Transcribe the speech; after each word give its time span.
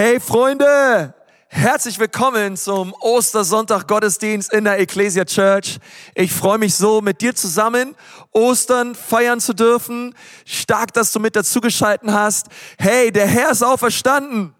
Hey 0.00 0.20
Freunde, 0.20 1.12
herzlich 1.48 1.98
willkommen 1.98 2.56
zum 2.56 2.94
Ostersonntag 3.00 3.88
Gottesdienst 3.88 4.52
in 4.52 4.62
der 4.62 4.78
Ecclesia 4.78 5.24
Church. 5.24 5.80
Ich 6.14 6.32
freue 6.32 6.56
mich 6.56 6.76
so, 6.76 7.00
mit 7.00 7.20
dir 7.20 7.34
zusammen 7.34 7.96
Ostern 8.30 8.94
feiern 8.94 9.40
zu 9.40 9.54
dürfen. 9.54 10.14
Stark, 10.44 10.92
dass 10.92 11.10
du 11.10 11.18
mit 11.18 11.34
dazugeschalten 11.34 12.12
hast. 12.12 12.46
Hey, 12.78 13.10
der 13.10 13.26
Herr 13.26 13.50
ist 13.50 13.64
auferstanden. 13.64 14.54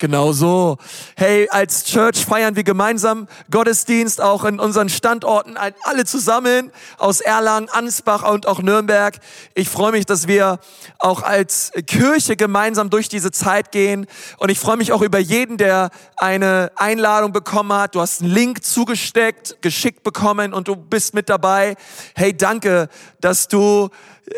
Genau 0.00 0.30
so. 0.30 0.78
Hey, 1.16 1.48
als 1.50 1.82
Church 1.82 2.24
feiern 2.24 2.54
wir 2.54 2.62
gemeinsam 2.62 3.26
Gottesdienst 3.50 4.20
auch 4.20 4.44
in 4.44 4.60
unseren 4.60 4.88
Standorten, 4.88 5.56
alle 5.56 6.04
zusammen 6.04 6.70
aus 6.98 7.20
Erlangen, 7.20 7.68
Ansbach 7.68 8.22
und 8.22 8.46
auch 8.46 8.62
Nürnberg. 8.62 9.18
Ich 9.54 9.68
freue 9.68 9.90
mich, 9.90 10.06
dass 10.06 10.28
wir 10.28 10.60
auch 11.00 11.24
als 11.24 11.72
Kirche 11.88 12.36
gemeinsam 12.36 12.90
durch 12.90 13.08
diese 13.08 13.32
Zeit 13.32 13.72
gehen. 13.72 14.06
Und 14.36 14.50
ich 14.50 14.60
freue 14.60 14.76
mich 14.76 14.92
auch 14.92 15.02
über 15.02 15.18
jeden, 15.18 15.56
der 15.56 15.90
eine 16.16 16.70
Einladung 16.76 17.32
bekommen 17.32 17.72
hat. 17.72 17.96
Du 17.96 18.00
hast 18.00 18.22
einen 18.22 18.30
Link 18.30 18.64
zugesteckt, 18.64 19.60
geschickt 19.62 20.04
bekommen 20.04 20.54
und 20.54 20.68
du 20.68 20.76
bist 20.76 21.12
mit 21.12 21.28
dabei. 21.28 21.74
Hey, 22.14 22.36
danke, 22.36 22.88
dass 23.20 23.48
du 23.48 23.88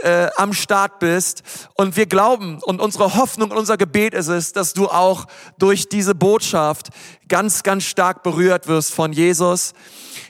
äh, 0.03 0.29
am 0.37 0.53
Start 0.53 0.99
bist. 0.99 1.43
Und 1.75 1.97
wir 1.97 2.07
glauben 2.07 2.61
und 2.63 2.81
unsere 2.81 3.17
Hoffnung 3.17 3.51
und 3.51 3.57
unser 3.57 3.77
Gebet 3.77 4.15
ist 4.15 4.29
es, 4.29 4.53
dass 4.53 4.73
du 4.73 4.89
auch 4.89 5.27
durch 5.59 5.89
diese 5.89 6.15
Botschaft 6.15 6.89
ganz, 7.29 7.63
ganz 7.63 7.85
stark 7.85 8.23
berührt 8.23 8.69
wirst 8.69 8.93
von 8.93 9.13
Jesus. 9.13 9.73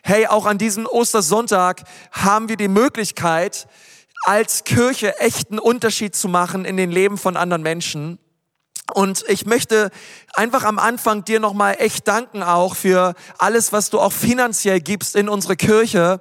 Hey, 0.02 0.26
auch 0.26 0.46
an 0.46 0.58
diesem 0.58 0.86
Ostersonntag 0.86 1.82
haben 2.12 2.48
wir 2.48 2.56
die 2.56 2.68
Möglichkeit, 2.68 3.66
als 4.24 4.64
Kirche 4.64 5.18
echten 5.18 5.58
Unterschied 5.58 6.14
zu 6.14 6.28
machen 6.28 6.64
in 6.64 6.76
den 6.76 6.90
Leben 6.90 7.16
von 7.16 7.36
anderen 7.36 7.62
Menschen. 7.62 8.18
Und 8.92 9.24
ich 9.28 9.46
möchte 9.46 9.90
einfach 10.34 10.64
am 10.64 10.78
Anfang 10.78 11.24
dir 11.24 11.40
nochmal 11.40 11.76
echt 11.78 12.06
danken 12.08 12.42
auch 12.42 12.76
für 12.76 13.14
alles, 13.38 13.72
was 13.72 13.90
du 13.90 14.00
auch 14.00 14.12
finanziell 14.12 14.80
gibst 14.80 15.16
in 15.16 15.28
unsere 15.28 15.56
Kirche. 15.56 16.20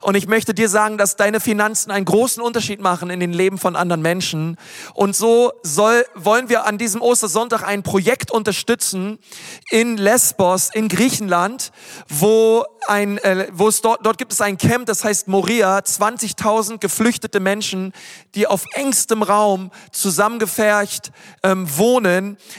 Und 0.00 0.14
ich 0.14 0.26
möchte 0.26 0.54
dir 0.54 0.68
sagen, 0.68 0.98
dass 0.98 1.16
deine 1.16 1.40
Finanzen 1.40 1.90
einen 1.90 2.04
großen 2.04 2.42
Unterschied 2.42 2.80
machen 2.80 3.10
in 3.10 3.20
den 3.20 3.32
Leben 3.32 3.58
von 3.58 3.76
anderen 3.76 4.02
Menschen. 4.02 4.56
Und 4.94 5.16
so 5.16 5.52
soll, 5.62 6.04
wollen 6.14 6.48
wir 6.48 6.66
an 6.66 6.78
diesem 6.78 7.02
Ostersonntag 7.02 7.62
ein 7.62 7.82
Projekt 7.82 8.30
unterstützen 8.30 9.18
in 9.70 9.96
Lesbos, 9.96 10.70
in 10.72 10.88
Griechenland, 10.88 11.72
wo 12.08 12.64
ein, 12.86 13.18
äh, 13.18 13.48
wo 13.52 13.68
es 13.68 13.80
dort, 13.82 14.06
dort 14.06 14.18
gibt 14.18 14.32
es 14.32 14.40
ein 14.40 14.56
Camp, 14.56 14.86
das 14.86 15.04
heißt 15.04 15.28
Moria, 15.28 15.78
20.000 15.78 16.78
geflüchtete 16.78 17.40
Menschen, 17.40 17.92
die 18.34 18.46
auf 18.46 18.64
engstem 18.72 19.22
Raum 19.22 19.70
zusammengefercht 19.92 21.10
ähm, 21.42 21.66
wohnen 21.76 22.07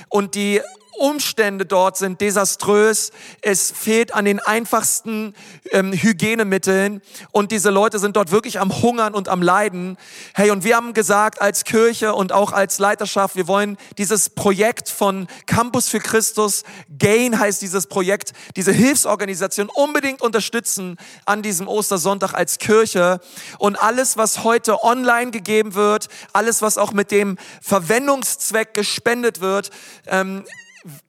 und 0.10 0.36
die 0.36 0.62
Umstände 1.00 1.66
dort 1.66 1.98
sind 1.98 2.22
desaströs. 2.22 3.12
Es 3.42 3.72
fehlt 3.72 4.14
an 4.14 4.26
den 4.26 4.40
einfachsten 4.40 5.34
ähm, 5.72 5.94
Hygienemitteln 5.94 7.02
und 7.32 7.52
diese 7.52 7.70
Leute 7.70 8.00
sind 8.00 8.16
dort 8.16 8.32
wirklich 8.32 8.60
am 8.60 8.82
Hungern 8.82 9.14
und 9.14 9.30
am 9.30 9.42
Leiden. 9.42 9.98
Hey, 10.34 10.52
und 10.52 10.64
wir 10.64 10.76
haben 10.76 10.94
gesagt 10.94 11.42
als 11.42 11.64
Kirche 11.64 12.14
und 12.14 12.32
auch 12.32 12.52
als 12.52 12.80
Leiterschaft, 12.80 13.36
wir 13.36 13.48
wollen 13.48 13.78
dieses 13.98 14.30
Projekt 14.30 14.90
von 14.90 15.28
Campus 15.46 15.90
für 15.90 16.00
Christus, 16.00 16.64
Gain 16.98 17.40
heißt 17.40 17.62
dieses 17.62 17.88
Projekt, 17.88 18.34
diese 18.56 18.72
Hilfsorganisation 18.72 19.70
unbedingt 19.74 20.22
unterstützen 20.22 20.98
an 21.26 21.42
diesem 21.42 21.68
Ostersonntag 21.68 22.34
als 22.34 22.58
Kirche. 22.58 23.20
Und 23.58 23.76
alles, 23.82 24.18
was 24.18 24.44
heute 24.44 24.84
online 24.84 25.32
gegeben 25.32 25.76
wird, 25.76 26.08
alles, 26.34 26.62
was 26.62 26.78
auch 26.78 26.92
mit 26.92 27.12
dem 27.12 27.38
Verwendungszweck 27.62 28.74
gespendet 28.74 29.42
wird, 29.42 29.70
ähm, 30.08 30.44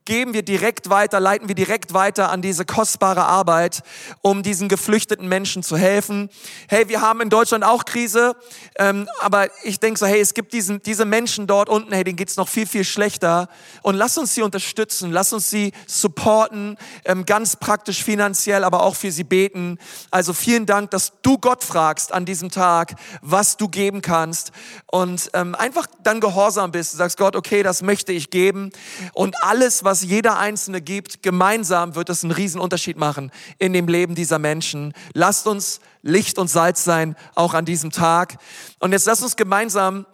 geben 0.05 0.33
wir 0.33 0.43
direkt 0.43 0.89
weiter, 0.89 1.19
leiten 1.19 1.47
wir 1.47 1.55
direkt 1.55 1.93
weiter 1.93 2.29
an 2.29 2.41
diese 2.41 2.65
kostbare 2.65 3.23
Arbeit, 3.23 3.83
um 4.21 4.43
diesen 4.43 4.67
geflüchteten 4.67 5.27
Menschen 5.27 5.63
zu 5.63 5.77
helfen. 5.77 6.29
Hey, 6.67 6.89
wir 6.89 7.01
haben 7.01 7.21
in 7.21 7.29
Deutschland 7.29 7.63
auch 7.63 7.85
Krise, 7.85 8.35
ähm, 8.77 9.07
aber 9.19 9.47
ich 9.63 9.79
denke 9.79 9.99
so, 9.99 10.05
hey, 10.05 10.19
es 10.19 10.33
gibt 10.33 10.53
diesen, 10.53 10.81
diese 10.81 11.05
Menschen 11.05 11.47
dort 11.47 11.69
unten, 11.69 11.93
hey, 11.93 12.03
denen 12.03 12.17
geht's 12.17 12.35
noch 12.35 12.49
viel, 12.49 12.65
viel 12.65 12.83
schlechter. 12.83 13.47
Und 13.81 13.95
lass 13.95 14.17
uns 14.17 14.35
sie 14.35 14.41
unterstützen, 14.41 15.11
lass 15.11 15.33
uns 15.33 15.49
sie 15.49 15.71
supporten, 15.87 16.77
ähm, 17.05 17.25
ganz 17.25 17.55
praktisch 17.55 18.03
finanziell, 18.03 18.63
aber 18.63 18.83
auch 18.83 18.95
für 18.95 19.11
sie 19.11 19.23
beten. 19.23 19.77
Also 20.09 20.33
vielen 20.33 20.65
Dank, 20.65 20.91
dass 20.91 21.13
du 21.21 21.37
Gott 21.37 21.63
fragst 21.63 22.11
an 22.11 22.25
diesem 22.25 22.49
Tag, 22.49 22.95
was 23.21 23.57
du 23.57 23.67
geben 23.67 24.01
kannst 24.01 24.51
und 24.87 25.29
ähm, 25.33 25.55
einfach 25.55 25.87
dann 26.03 26.19
gehorsam 26.19 26.71
bist. 26.71 26.93
Du 26.93 26.97
sagst 26.97 27.17
Gott, 27.17 27.35
okay, 27.35 27.63
das 27.63 27.81
möchte 27.81 28.11
ich 28.11 28.29
geben 28.29 28.71
und 29.13 29.41
alles, 29.61 29.83
was 29.83 30.01
jeder 30.01 30.39
Einzelne 30.39 30.81
gibt, 30.81 31.21
gemeinsam 31.21 31.93
wird 31.93 32.09
es 32.09 32.23
einen 32.23 32.31
riesen 32.31 32.59
Unterschied 32.59 32.97
machen 32.97 33.31
in 33.59 33.73
dem 33.73 33.87
Leben 33.87 34.15
dieser 34.15 34.39
Menschen. 34.39 34.91
Lasst 35.13 35.45
uns 35.45 35.81
Licht 36.01 36.39
und 36.39 36.47
Salz 36.47 36.83
sein, 36.83 37.15
auch 37.35 37.53
an 37.53 37.63
diesem 37.63 37.91
Tag. 37.91 38.39
Und 38.79 38.91
jetzt 38.91 39.05
lasst 39.05 39.21
uns 39.21 39.35
gemeinsam 39.35 40.07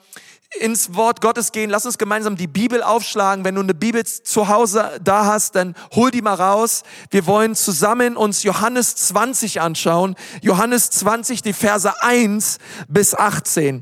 ins 0.59 0.95
Wort 0.95 1.21
Gottes 1.21 1.53
gehen. 1.53 1.69
Lass 1.69 1.85
uns 1.85 1.97
gemeinsam 1.97 2.35
die 2.35 2.47
Bibel 2.47 2.83
aufschlagen. 2.83 3.45
Wenn 3.45 3.55
du 3.55 3.61
eine 3.61 3.73
Bibel 3.73 4.05
zu 4.05 4.49
Hause 4.49 4.99
da 5.01 5.25
hast, 5.25 5.55
dann 5.55 5.75
hol 5.95 6.11
die 6.11 6.21
mal 6.21 6.33
raus. 6.33 6.83
Wir 7.09 7.25
wollen 7.25 7.55
zusammen 7.55 8.17
uns 8.17 8.43
Johannes 8.43 8.97
20 8.97 9.61
anschauen. 9.61 10.15
Johannes 10.41 10.89
20, 10.89 11.41
die 11.41 11.53
Verse 11.53 12.01
1 12.01 12.57
bis 12.89 13.15
18. 13.15 13.81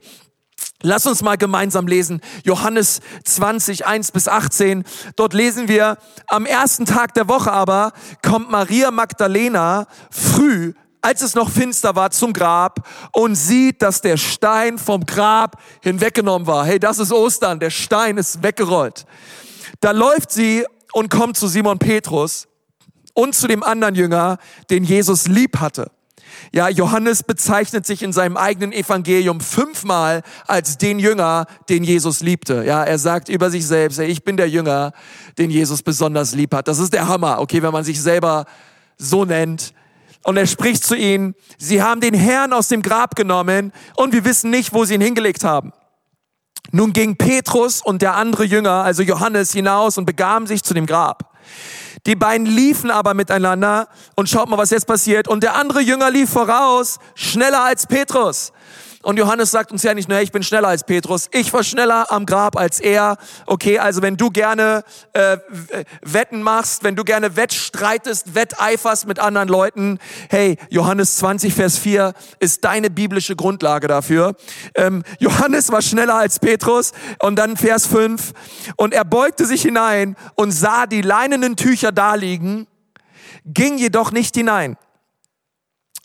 Lass 0.82 1.06
uns 1.06 1.22
mal 1.22 1.38
gemeinsam 1.38 1.88
lesen. 1.88 2.22
Johannes 2.44 3.00
20, 3.24 3.86
1 3.86 4.12
bis 4.12 4.28
18. 4.28 4.84
Dort 5.16 5.34
lesen 5.34 5.68
wir, 5.68 5.98
am 6.28 6.46
ersten 6.46 6.86
Tag 6.86 7.14
der 7.14 7.28
Woche 7.28 7.52
aber 7.52 7.94
kommt 8.22 8.52
Maria 8.52 8.92
Magdalena 8.92 9.88
früh, 10.12 10.74
als 11.02 11.22
es 11.22 11.36
noch 11.36 11.50
finster 11.50 11.96
war, 11.96 12.12
zum 12.12 12.34
Grab 12.34 12.88
und 13.14 13.36
sieht, 13.36 13.82
dass 13.82 14.02
der 14.02 14.18
Stein 14.18 14.78
vom 14.78 15.06
Grab 15.06 15.62
hinweggenommen 15.82 16.48
war. 16.48 16.66
Hey, 16.66 16.80
das 16.80 17.00
ist 17.00 17.12
Ostern. 17.12 17.60
Der 17.60 17.70
Stein 17.70 18.18
ist 18.18 18.44
weggerollt. 18.44 19.06
Da 19.82 19.92
läuft 19.92 20.32
sie 20.32 20.66
und 20.94 21.10
kommt 21.10 21.38
zu 21.38 21.48
Simon 21.48 21.80
Petrus 21.80 22.48
und 23.14 23.34
zu 23.34 23.48
dem 23.48 23.64
anderen 23.64 23.96
Jünger, 23.96 24.40
den 24.70 24.84
Jesus 24.84 25.28
lieb 25.28 25.60
hatte. 25.60 25.92
Ja, 26.52 26.70
Johannes 26.70 27.24
bezeichnet 27.24 27.86
sich 27.86 28.04
in 28.04 28.14
seinem 28.14 28.38
eigenen 28.38 28.72
Evangelium 28.72 29.42
fünfmal 29.42 30.22
als 30.48 30.78
den 30.78 31.00
Jünger, 31.00 31.46
den 31.70 31.84
Jesus 31.84 32.22
liebte. 32.22 32.64
Ja, 32.66 32.84
er 32.84 32.98
sagt 32.98 33.30
über 33.30 33.50
sich 33.50 33.68
selbst, 33.68 34.00
ich 34.00 34.24
bin 34.24 34.38
der 34.38 34.50
Jünger, 34.50 34.94
den 35.38 35.50
Jesus 35.50 35.84
besonders 35.84 36.34
lieb 36.34 36.54
hat. 36.54 36.68
Das 36.68 36.80
ist 36.80 36.94
der 36.94 37.08
Hammer, 37.08 37.40
okay, 37.40 37.62
wenn 37.62 37.74
man 37.74 37.84
sich 37.84 38.02
selber 38.02 38.46
so 38.98 39.26
nennt. 39.26 39.74
Und 40.24 40.38
er 40.38 40.48
spricht 40.48 40.84
zu 40.84 40.96
ihnen, 40.96 41.36
sie 41.58 41.84
haben 41.84 42.02
den 42.02 42.14
Herrn 42.14 42.54
aus 42.54 42.68
dem 42.68 42.82
Grab 42.82 43.16
genommen 43.16 43.72
und 43.96 44.14
wir 44.14 44.26
wissen 44.26 44.50
nicht, 44.50 44.74
wo 44.74 44.86
sie 44.86 44.96
ihn 44.96 45.02
hingelegt 45.02 45.44
haben. 45.44 45.72
Nun 46.72 46.94
ging 46.94 47.16
Petrus 47.16 47.82
und 47.82 48.02
der 48.02 48.16
andere 48.16 48.44
Jünger, 48.44 48.84
also 48.84 49.04
Johannes, 49.04 49.52
hinaus 49.52 49.98
und 49.98 50.06
begaben 50.06 50.48
sich 50.48 50.64
zu 50.64 50.74
dem 50.74 50.88
Grab. 50.88 51.32
Die 52.06 52.16
beiden 52.16 52.46
liefen 52.46 52.92
aber 52.92 53.14
miteinander 53.14 53.88
und 54.16 54.30
schaut 54.30 54.48
mal, 54.50 54.58
was 54.58 54.70
jetzt 54.70 54.86
passiert. 54.86 55.28
Und 55.28 55.42
der 55.42 55.56
andere 55.56 55.82
Jünger 55.82 56.12
lief 56.12 56.30
voraus, 56.30 57.00
schneller 57.16 57.64
als 57.64 57.88
Petrus. 57.88 58.52
Und 59.06 59.18
Johannes 59.18 59.52
sagt 59.52 59.72
uns 59.72 59.84
ja 59.84 59.94
nicht 59.94 60.10
nur, 60.10 60.20
ich 60.20 60.32
bin 60.32 60.42
schneller 60.42 60.70
als 60.70 60.84
Petrus, 60.84 61.30
ich 61.32 61.54
war 61.54 61.64
schneller 61.64 62.12
am 62.12 62.26
Grab 62.26 62.58
als 62.58 62.80
er. 62.80 63.18
Okay, 63.46 63.78
also 63.78 64.02
wenn 64.02 64.18
du 64.18 64.32
gerne 64.32 64.84
äh, 65.14 65.38
Wetten 66.02 66.42
machst, 66.42 66.84
wenn 66.84 66.96
du 66.96 67.04
gerne 67.04 67.36
wettstreitest, 67.36 68.34
wetteiferst 68.34 69.06
mit 69.06 69.20
anderen 69.20 69.48
Leuten, 69.48 70.00
hey, 70.32 70.58
Johannes 70.72 71.18
20, 71.18 71.54
Vers 71.54 71.78
4 71.78 72.14
ist 72.40 72.66
deine 72.66 72.90
biblische 72.90 73.36
Grundlage 73.36 73.88
dafür. 73.88 74.36
Ähm, 74.74 75.04
Johannes 75.20 75.72
war 75.72 75.84
schneller 75.84 76.16
als 76.16 76.40
Petrus 76.40 76.92
und 77.20 77.36
dann 77.36 77.58
Vers 77.58 77.86
5 77.86 78.34
und 78.76 78.92
er 78.92 79.06
beugte 79.06 79.46
sich 79.46 79.62
hinein 79.62 80.16
und 80.34 80.50
sah 80.50 80.88
die 80.88 81.04
leinenen 81.04 81.56
Tücher 81.56 81.92
daliegen, 81.92 82.66
ging 83.46 83.78
jedoch 83.78 84.12
nicht 84.12 84.34
hinein. 84.34 84.78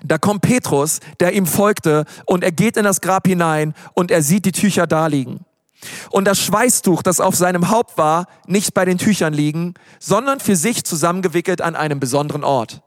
Da 0.05 0.19
kommt 0.19 0.43
Petrus, 0.43 1.01
der 1.21 1.33
ihm 1.33 1.47
folgte, 1.47 2.05
und 2.27 2.45
er 2.45 2.53
geht 2.53 2.77
in 2.77 2.85
das 2.85 3.01
Grab 3.01 3.27
hinein 3.27 3.75
und 3.95 4.11
er 4.11 4.23
sieht 4.23 4.45
die 4.45 4.53
Tücher 4.53 4.87
da 4.87 5.07
liegen. 5.07 5.45
Und 6.11 6.27
das 6.27 6.41
Schweißtuch, 6.41 7.03
das 7.03 7.21
auf 7.21 7.35
seinem 7.35 7.71
Haupt 7.71 7.97
war, 7.97 8.27
nicht 8.47 8.75
bei 8.75 8.85
den 8.85 8.99
Tüchern 8.99 9.33
liegen, 9.33 9.75
sondern 9.99 10.41
für 10.41 10.57
sich 10.57 10.85
zusammengewickelt 10.85 11.63
an 11.63 11.75
einem 11.75 12.01
besonderen 12.01 12.45
Ort. 12.45 12.83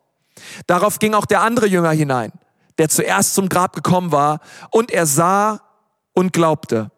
Darauf 0.67 0.99
ging 0.99 1.13
auch 1.13 1.25
der 1.25 1.41
andere 1.41 1.67
Jünger 1.67 1.91
hinein, 1.91 2.31
der 2.77 2.89
zuerst 2.89 3.35
zum 3.35 3.49
Grab 3.49 3.75
gekommen 3.75 4.11
war, 4.11 4.39
und 4.69 4.91
er 4.91 5.05
sah 5.05 5.61
und 6.13 6.33
glaubte. 6.33 6.91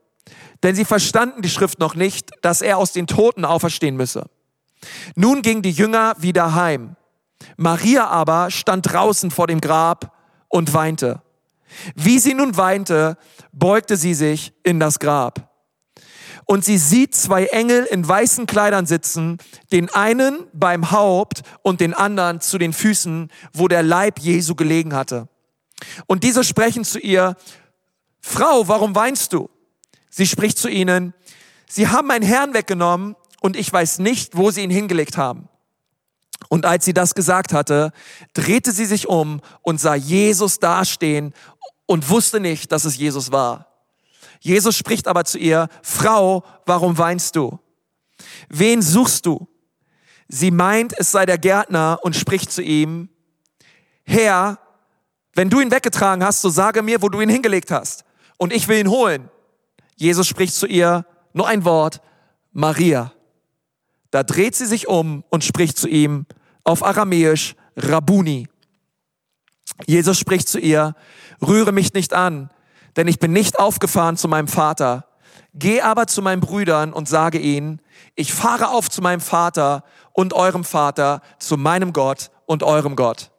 Denn 0.63 0.75
sie 0.75 0.85
verstanden 0.85 1.41
die 1.41 1.49
Schrift 1.49 1.79
noch 1.79 1.95
nicht, 1.95 2.31
dass 2.41 2.61
er 2.61 2.77
aus 2.77 2.91
den 2.91 3.07
Toten 3.07 3.45
auferstehen 3.45 3.95
müsse. 3.95 4.25
Nun 5.15 5.41
ging 5.41 5.61
die 5.61 5.71
Jünger 5.71 6.15
wieder 6.17 6.55
heim 6.55 6.95
Maria 7.57 8.07
aber 8.07 8.51
stand 8.51 8.91
draußen 8.91 9.31
vor 9.31 9.47
dem 9.47 9.61
Grab 9.61 10.15
und 10.47 10.73
weinte. 10.73 11.21
Wie 11.95 12.19
sie 12.19 12.33
nun 12.33 12.57
weinte, 12.57 13.17
beugte 13.51 13.97
sie 13.97 14.13
sich 14.13 14.53
in 14.63 14.79
das 14.79 14.99
Grab. 14.99 15.51
Und 16.45 16.63
sie 16.63 16.77
sieht 16.77 17.15
zwei 17.15 17.45
Engel 17.45 17.85
in 17.85 18.07
weißen 18.07 18.45
Kleidern 18.45 18.85
sitzen, 18.85 19.39
den 19.71 19.89
einen 19.89 20.45
beim 20.53 20.91
Haupt 20.91 21.41
und 21.63 21.81
den 21.81 21.95
anderen 21.95 22.39
zu 22.39 22.59
den 22.59 22.71
Füßen, 22.71 23.31
wo 23.53 23.67
der 23.67 23.81
Leib 23.81 24.19
Jesu 24.19 24.53
gelegen 24.53 24.93
hatte. 24.93 25.27
Und 26.05 26.23
diese 26.23 26.43
sprechen 26.43 26.83
zu 26.83 26.99
ihr, 26.99 27.35
Frau, 28.21 28.67
warum 28.67 28.95
weinst 28.95 29.33
du? 29.33 29.49
Sie 30.09 30.27
spricht 30.27 30.57
zu 30.57 30.69
ihnen, 30.69 31.13
Sie 31.67 31.87
haben 31.87 32.07
meinen 32.07 32.23
Herrn 32.23 32.53
weggenommen 32.53 33.15
und 33.41 33.55
ich 33.55 33.71
weiß 33.71 33.99
nicht, 33.99 34.37
wo 34.37 34.51
sie 34.51 34.61
ihn 34.61 34.69
hingelegt 34.69 35.17
haben. 35.17 35.49
Und 36.49 36.65
als 36.65 36.85
sie 36.85 36.93
das 36.93 37.15
gesagt 37.15 37.53
hatte, 37.53 37.91
drehte 38.33 38.71
sie 38.71 38.85
sich 38.85 39.07
um 39.07 39.41
und 39.61 39.79
sah 39.79 39.95
Jesus 39.95 40.59
dastehen 40.59 41.33
und 41.85 42.09
wusste 42.09 42.39
nicht, 42.39 42.71
dass 42.71 42.85
es 42.85 42.97
Jesus 42.97 43.31
war. 43.31 43.67
Jesus 44.39 44.75
spricht 44.75 45.07
aber 45.07 45.25
zu 45.25 45.37
ihr, 45.37 45.69
Frau, 45.81 46.43
warum 46.65 46.97
weinst 46.97 47.35
du? 47.35 47.59
Wen 48.49 48.81
suchst 48.81 49.25
du? 49.25 49.47
Sie 50.27 50.51
meint, 50.51 50.93
es 50.97 51.11
sei 51.11 51.25
der 51.25 51.37
Gärtner 51.37 51.99
und 52.03 52.15
spricht 52.15 52.51
zu 52.51 52.61
ihm, 52.61 53.09
Herr, 54.03 54.59
wenn 55.33 55.49
du 55.49 55.59
ihn 55.59 55.71
weggetragen 55.71 56.23
hast, 56.23 56.41
so 56.41 56.49
sage 56.49 56.81
mir, 56.81 57.01
wo 57.01 57.09
du 57.09 57.21
ihn 57.21 57.29
hingelegt 57.29 57.71
hast. 57.71 58.05
Und 58.37 58.53
ich 58.53 58.67
will 58.67 58.79
ihn 58.79 58.89
holen. 58.89 59.29
Jesus 59.95 60.27
spricht 60.27 60.53
zu 60.53 60.67
ihr, 60.67 61.05
nur 61.33 61.47
ein 61.47 61.65
Wort, 61.65 62.01
Maria. 62.51 63.13
Da 64.15 64.23
dreht 64.23 64.55
sie 64.55 64.65
sich 64.65 64.87
um 64.87 65.25
und 65.27 65.43
spricht 65.43 65.77
zu 65.77 65.89
ihm 65.89 66.25
auf 66.63 66.85
Aramäisch 66.85 67.53
Rabuni. 67.75 68.47
Jesus 69.87 70.17
spricht 70.17 70.47
zu 70.47 70.57
ihr, 70.57 70.95
rühre 71.45 71.73
mich 71.73 71.93
nicht 71.93 72.13
an, 72.13 72.49
denn 72.95 73.09
ich 73.09 73.19
bin 73.19 73.33
nicht 73.33 73.59
aufgefahren 73.59 74.15
zu 74.15 74.29
meinem 74.29 74.47
Vater. 74.47 75.05
Geh 75.53 75.81
aber 75.81 76.07
zu 76.07 76.21
meinen 76.21 76.39
Brüdern 76.39 76.93
und 76.93 77.09
sage 77.09 77.39
ihnen, 77.39 77.81
ich 78.15 78.33
fahre 78.33 78.69
auf 78.69 78.89
zu 78.89 79.01
meinem 79.01 79.19
Vater 79.19 79.83
und 80.13 80.31
eurem 80.31 80.63
Vater, 80.63 81.19
zu 81.37 81.57
meinem 81.57 81.91
Gott 81.91 82.31
und 82.45 82.63
eurem 82.63 82.95
Gott. 82.95 83.31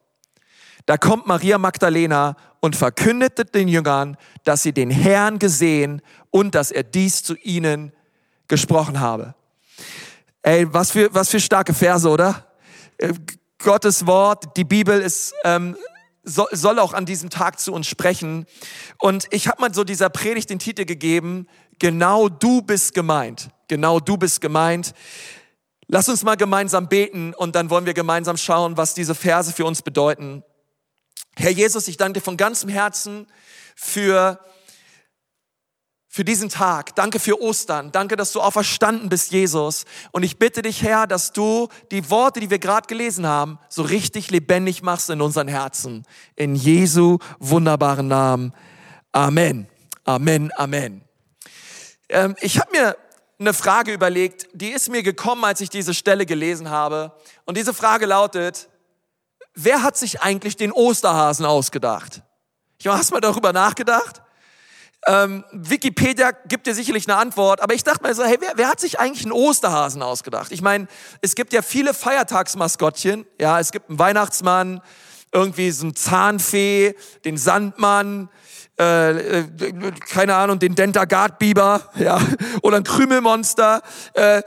Da 0.84 0.99
kommt 0.99 1.26
Maria 1.26 1.56
Magdalena 1.56 2.37
und 2.61 2.76
verkündete 2.76 3.46
den 3.46 3.69
Jüngern, 3.69 4.19
dass 4.44 4.62
sie 4.62 4.75
den 4.75 4.90
Herrn 4.90 5.38
gesehen 5.38 6.02
und 6.29 6.55
dass 6.55 6.70
er 6.70 6.82
dies 6.82 7.22
zu 7.22 7.34
ihnen 7.34 7.93
gesprochen 8.46 9.00
habe. 9.00 9.34
Ey, 10.42 10.72
was 10.72 10.90
für, 10.90 11.12
was 11.14 11.30
für 11.30 11.40
starke 11.40 11.74
Verse, 11.74 12.08
oder? 12.08 12.46
Äh, 12.98 13.12
Gottes 13.58 14.06
Wort, 14.06 14.56
die 14.56 14.64
Bibel 14.64 15.00
ist, 15.00 15.34
ähm, 15.44 15.76
soll, 16.22 16.48
soll 16.52 16.78
auch 16.78 16.92
an 16.92 17.06
diesem 17.06 17.30
Tag 17.30 17.58
zu 17.58 17.72
uns 17.72 17.86
sprechen. 17.86 18.46
Und 18.98 19.26
ich 19.30 19.48
habe 19.48 19.60
mal 19.60 19.72
so 19.72 19.84
dieser 19.84 20.10
Predigt 20.10 20.50
den 20.50 20.58
Titel 20.58 20.84
gegeben, 20.84 21.46
genau 21.78 22.28
du 22.28 22.62
bist 22.62 22.94
gemeint. 22.94 23.48
Genau 23.68 23.98
du 24.00 24.16
bist 24.16 24.40
gemeint. 24.40 24.92
Lass 25.88 26.08
uns 26.08 26.24
mal 26.24 26.36
gemeinsam 26.36 26.88
beten 26.88 27.32
und 27.32 27.54
dann 27.54 27.70
wollen 27.70 27.86
wir 27.86 27.94
gemeinsam 27.94 28.36
schauen, 28.36 28.76
was 28.76 28.94
diese 28.94 29.14
Verse 29.14 29.52
für 29.52 29.64
uns 29.64 29.82
bedeuten. 29.82 30.42
Herr 31.36 31.50
Jesus, 31.50 31.86
ich 31.86 31.96
danke 31.96 32.18
dir 32.18 32.24
von 32.24 32.36
ganzem 32.36 32.68
Herzen 32.68 33.26
für 33.76 34.40
für 36.16 36.24
diesen 36.24 36.48
Tag. 36.48 36.96
Danke 36.96 37.18
für 37.18 37.42
Ostern. 37.42 37.92
Danke, 37.92 38.16
dass 38.16 38.32
du 38.32 38.40
auferstanden 38.40 39.10
bist, 39.10 39.32
Jesus. 39.32 39.84
Und 40.12 40.22
ich 40.22 40.38
bitte 40.38 40.62
dich, 40.62 40.82
Herr, 40.82 41.06
dass 41.06 41.34
du 41.34 41.68
die 41.90 42.08
Worte, 42.08 42.40
die 42.40 42.48
wir 42.48 42.58
gerade 42.58 42.86
gelesen 42.86 43.26
haben, 43.26 43.58
so 43.68 43.82
richtig 43.82 44.30
lebendig 44.30 44.82
machst 44.82 45.10
in 45.10 45.20
unseren 45.20 45.46
Herzen. 45.46 46.06
In 46.34 46.54
Jesu 46.54 47.18
wunderbaren 47.38 48.08
Namen. 48.08 48.54
Amen. 49.12 49.68
Amen. 50.04 50.50
Amen. 50.56 51.02
Ähm, 52.08 52.34
ich 52.40 52.60
habe 52.60 52.70
mir 52.70 52.96
eine 53.38 53.52
Frage 53.52 53.92
überlegt, 53.92 54.48
die 54.54 54.70
ist 54.70 54.88
mir 54.88 55.02
gekommen, 55.02 55.44
als 55.44 55.60
ich 55.60 55.69
diese 55.69 55.92
Stelle 55.92 56.24
gelesen 56.24 56.70
habe. 56.70 57.12
Und 57.44 57.58
diese 57.58 57.74
Frage 57.74 58.06
lautet, 58.06 58.70
wer 59.52 59.82
hat 59.82 59.98
sich 59.98 60.22
eigentlich 60.22 60.56
den 60.56 60.72
Osterhasen 60.72 61.44
ausgedacht? 61.44 62.22
Ich 62.78 62.86
habe 62.86 63.04
mal 63.10 63.20
darüber 63.20 63.52
nachgedacht. 63.52 64.22
Ähm, 65.08 65.44
Wikipedia 65.53 66.32
gibt 66.49 66.67
dir 66.67 66.75
sicherlich 66.75 67.08
eine 67.08 67.17
Antwort, 67.17 67.61
aber 67.61 67.75
ich 67.75 67.85
dachte 67.85 68.03
mir 68.03 68.12
so, 68.14 68.25
hey, 68.25 68.38
wer, 68.41 68.53
wer 68.56 68.69
hat 68.69 68.81
sich 68.81 68.99
eigentlich 68.99 69.25
einen 69.25 69.32
Osterhasen 69.32 70.03
ausgedacht? 70.03 70.50
Ich 70.50 70.62
meine, 70.62 70.88
es 71.20 71.37
gibt 71.37 71.53
ja 71.53 71.62
viele 71.62 71.94
Feiertagsmaskottchen. 71.94 73.25
Ja, 73.41 73.61
es 73.61 73.70
gibt 73.70 73.88
einen 73.88 74.00
Weihnachtsmann, 74.00 74.82
irgendwie 75.31 75.70
so 75.70 75.87
ein 75.87 75.94
Zahnfee, 75.94 76.97
den 77.25 77.37
Sandmann, 77.37 78.31
äh, 78.81 79.41
äh, 79.41 79.44
keine 80.11 80.35
Ahnung, 80.35 80.58
den 80.58 80.75
Dentagard-Biber, 80.75 81.93
ja, 81.99 82.20
oder 82.62 82.79
ein 82.79 82.85
Krümelmonster. 82.85 83.82
Äh, 84.14 84.43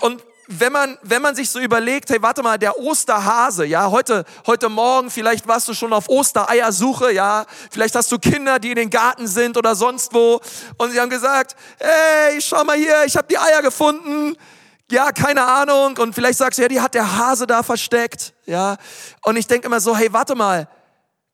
und 0.00 0.22
wenn 0.46 0.72
man, 0.72 0.98
wenn 1.02 1.22
man 1.22 1.34
sich 1.34 1.50
so 1.50 1.58
überlegt, 1.58 2.10
hey, 2.10 2.20
warte 2.20 2.42
mal, 2.42 2.58
der 2.58 2.78
Osterhase, 2.78 3.64
ja, 3.64 3.90
heute, 3.90 4.24
heute 4.46 4.68
Morgen, 4.68 5.10
vielleicht 5.10 5.46
warst 5.48 5.68
du 5.68 5.74
schon 5.74 5.92
auf 5.92 6.08
Ostereiersuche, 6.08 7.12
ja, 7.12 7.46
vielleicht 7.70 7.94
hast 7.94 8.12
du 8.12 8.18
Kinder, 8.18 8.58
die 8.58 8.70
in 8.70 8.76
den 8.76 8.90
Garten 8.90 9.26
sind 9.26 9.56
oder 9.56 9.74
sonst 9.74 10.12
wo 10.12 10.40
und 10.76 10.90
sie 10.90 11.00
haben 11.00 11.10
gesagt, 11.10 11.56
hey, 11.78 12.40
schau 12.40 12.64
mal 12.64 12.76
hier, 12.76 13.04
ich 13.04 13.16
habe 13.16 13.26
die 13.28 13.38
Eier 13.38 13.62
gefunden, 13.62 14.36
ja, 14.90 15.12
keine 15.12 15.44
Ahnung. 15.44 15.96
Und 15.96 16.14
vielleicht 16.14 16.38
sagst 16.38 16.58
du, 16.58 16.62
ja, 16.62 16.68
die 16.68 16.80
hat 16.80 16.94
der 16.94 17.16
Hase 17.16 17.46
da 17.46 17.62
versteckt, 17.62 18.34
ja, 18.44 18.76
und 19.24 19.36
ich 19.36 19.46
denke 19.46 19.66
immer 19.66 19.80
so, 19.80 19.96
hey, 19.96 20.12
warte 20.12 20.34
mal, 20.34 20.68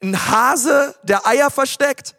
ein 0.03 0.17
Hase, 0.31 0.95
der 1.03 1.27
Eier 1.27 1.51
versteckt? 1.51 2.15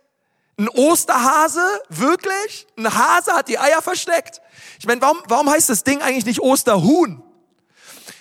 Ein 0.62 0.70
Osterhase? 0.70 1.66
Wirklich? 1.90 2.68
Ein 2.78 2.94
Hase 2.94 3.34
hat 3.34 3.48
die 3.48 3.58
Eier 3.58 3.82
versteckt? 3.82 4.42
Ich 4.78 4.86
meine, 4.86 5.02
warum, 5.02 5.18
warum 5.28 5.50
heißt 5.50 5.70
das 5.70 5.84
Ding 5.84 6.04
eigentlich 6.04 6.26
nicht 6.26 6.40
Osterhuhn? 6.40 7.24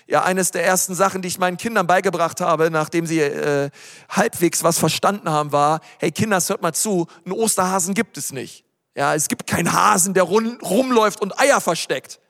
Ja, 0.07 0.23
eines 0.23 0.51
der 0.51 0.65
ersten 0.65 0.95
Sachen, 0.95 1.21
die 1.21 1.29
ich 1.29 1.39
meinen 1.39 1.59
Kindern 1.59 1.87
beigebracht 1.87 2.41
habe, 2.41 2.71
nachdem 2.71 3.05
sie 3.05 3.21
äh, 3.21 3.69
halbwegs 4.09 4.65
was 4.65 4.79
verstanden 4.79 5.29
haben, 5.29 5.53
war, 5.53 5.81
hey 5.99 6.11
Kinders, 6.11 6.49
hört 6.49 6.63
mal 6.63 6.73
zu, 6.73 7.09
einen 7.27 7.35
Osterhasen 7.35 7.93
gibt 7.93 8.17
es 8.17 8.33
nicht. 8.33 8.65
Ja, 8.95 9.15
es 9.15 9.29
gibt 9.29 9.47
keinen 9.47 9.75
Hasen, 9.75 10.15
der 10.15 10.23
rum, 10.23 10.59
rumläuft 10.63 11.21
und 11.21 11.39
Eier 11.39 11.61
versteckt. 11.61 12.21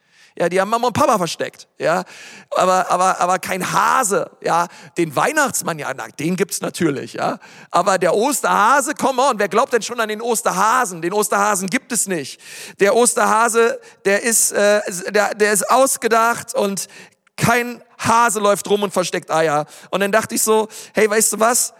Ja, 0.41 0.49
die 0.49 0.59
haben 0.59 0.71
Mama 0.71 0.87
und 0.87 0.95
Papa 0.95 1.19
versteckt. 1.19 1.69
Ja, 1.77 2.03
aber, 2.57 2.91
aber, 2.91 3.21
aber 3.21 3.39
kein 3.39 3.73
Hase. 3.73 4.31
Ja, 4.41 4.69
den 4.97 5.15
Weihnachtsmann, 5.15 5.79
ja, 5.79 5.93
na, 5.95 6.09
den 6.09 6.35
gibt's 6.35 6.63
natürlich. 6.63 7.13
Ja, 7.13 7.39
aber 7.71 7.99
der 7.99 8.15
Osterhase, 8.15 8.95
come 8.95 9.21
on, 9.21 9.39
wer 9.39 9.51
glaubt 9.51 9.75
denn 9.75 9.83
schon 9.83 10.01
an 10.01 10.09
den 10.09 10.23
Osterhasen? 10.23 11.03
Den 11.03 11.13
Osterhasen 11.13 11.69
gibt 11.69 11.93
es 11.93 12.07
nicht. 12.07 12.41
Der 12.81 12.97
Osterhase, 12.97 13.79
der 14.07 14.23
ist, 14.23 14.53
äh, 14.53 14.81
der, 15.13 15.35
der 15.35 15.53
ist 15.53 15.71
ausgedacht 15.71 16.55
und 16.55 16.89
kein 17.37 17.85
Hase 17.99 18.41
läuft 18.41 18.67
rum 18.71 18.83
und 18.83 18.95
versteckt 18.95 19.31
Eier. 19.31 19.67
Und 19.91 20.01
dann 20.01 20.11
dachte 20.11 20.37
ich 20.37 20.43
so, 20.43 20.69
hey, 20.95 21.11
weißt 21.11 21.35
du 21.35 21.41
was? 21.41 21.75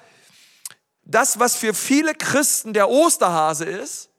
Das, 1.03 1.39
was 1.39 1.57
für 1.57 1.73
viele 1.73 2.13
Christen 2.13 2.75
der 2.75 2.91
Osterhase 2.91 3.65
ist, 3.65 4.10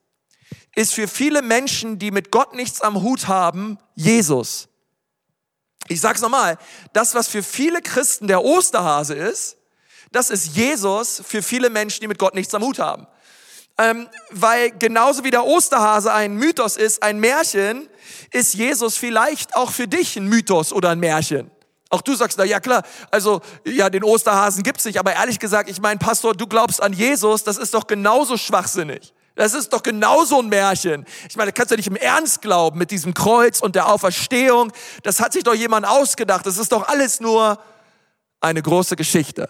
ist 0.76 0.94
für 0.94 1.08
viele 1.08 1.42
Menschen, 1.42 2.00
die 2.00 2.12
mit 2.12 2.32
Gott 2.32 2.54
nichts 2.54 2.82
am 2.82 3.02
Hut 3.02 3.28
haben, 3.28 3.78
Jesus. 3.96 4.70
Ich 5.88 6.00
sag's 6.00 6.22
nochmal, 6.22 6.58
das, 6.94 7.16
was 7.16 7.28
für 7.28 7.44
viele 7.44 7.82
Christen 7.82 8.28
der 8.28 8.44
Osterhase 8.44 9.14
ist, 9.14 9.58
das 10.12 10.30
ist 10.30 10.56
Jesus 10.56 11.22
für 11.26 11.42
viele 11.42 11.70
Menschen, 11.70 12.02
die 12.02 12.08
mit 12.08 12.20
Gott 12.20 12.36
nichts 12.36 12.54
am 12.54 12.64
Hut 12.64 12.80
haben. 12.80 13.08
Ähm, 13.78 14.08
weil 14.30 14.72
genauso 14.72 15.24
wie 15.24 15.32
der 15.32 15.46
Osterhase 15.46 16.14
ein 16.14 16.36
Mythos 16.36 16.78
ist, 16.78 17.02
ein 17.02 17.20
Märchen, 17.20 17.88
ist 18.32 18.54
Jesus 18.54 18.98
vielleicht 18.98 19.56
auch 19.56 19.72
für 19.72 19.88
dich 19.88 20.18
ein 20.18 20.28
Mythos 20.28 20.74
oder 20.74 20.90
ein 20.90 21.00
Märchen. 21.00 21.50
Auch 21.90 22.02
du 22.02 22.16
sagst, 22.16 22.38
na 22.38 22.46
ja 22.46 22.60
klar, 22.60 22.84
also 23.10 23.42
ja, 23.66 23.90
den 23.90 24.04
Osterhasen 24.04 24.64
gibt's 24.64 24.86
nicht, 24.86 24.98
aber 24.98 25.14
ehrlich 25.14 25.40
gesagt, 25.40 25.70
ich 25.70 25.82
meine, 25.82 26.00
Pastor, 26.00 26.34
du 26.34 26.48
glaubst 26.48 26.82
an 26.82 26.94
Jesus, 26.94 27.44
das 27.44 27.58
ist 27.58 27.74
doch 27.74 27.88
genauso 27.88 28.38
schwachsinnig. 28.38 29.14
Das 29.36 29.54
ist 29.54 29.72
doch 29.72 29.82
genauso 29.82 30.40
ein 30.40 30.50
Märchen. 30.50 31.06
Ich 31.30 31.36
meine, 31.36 31.52
kannst 31.54 31.72
du 31.72 31.76
nicht 31.76 31.88
im 31.88 31.96
Ernst 31.96 32.42
glauben 32.42 32.78
mit 32.78 32.92
diesem 32.92 33.14
Kreuz 33.14 33.62
und 33.62 33.76
der 33.76 33.88
Auferstehung. 33.88 34.72
Das 35.04 35.20
hat 35.20 35.34
sich 35.34 35.44
doch 35.44 35.54
jemand 35.54 35.86
ausgedacht. 35.88 36.46
Das 36.46 36.58
ist 36.58 36.72
doch 36.72 36.88
alles 36.88 37.20
nur 37.22 37.60
eine 38.42 38.62
große 38.62 38.96
Geschichte. 38.96 39.50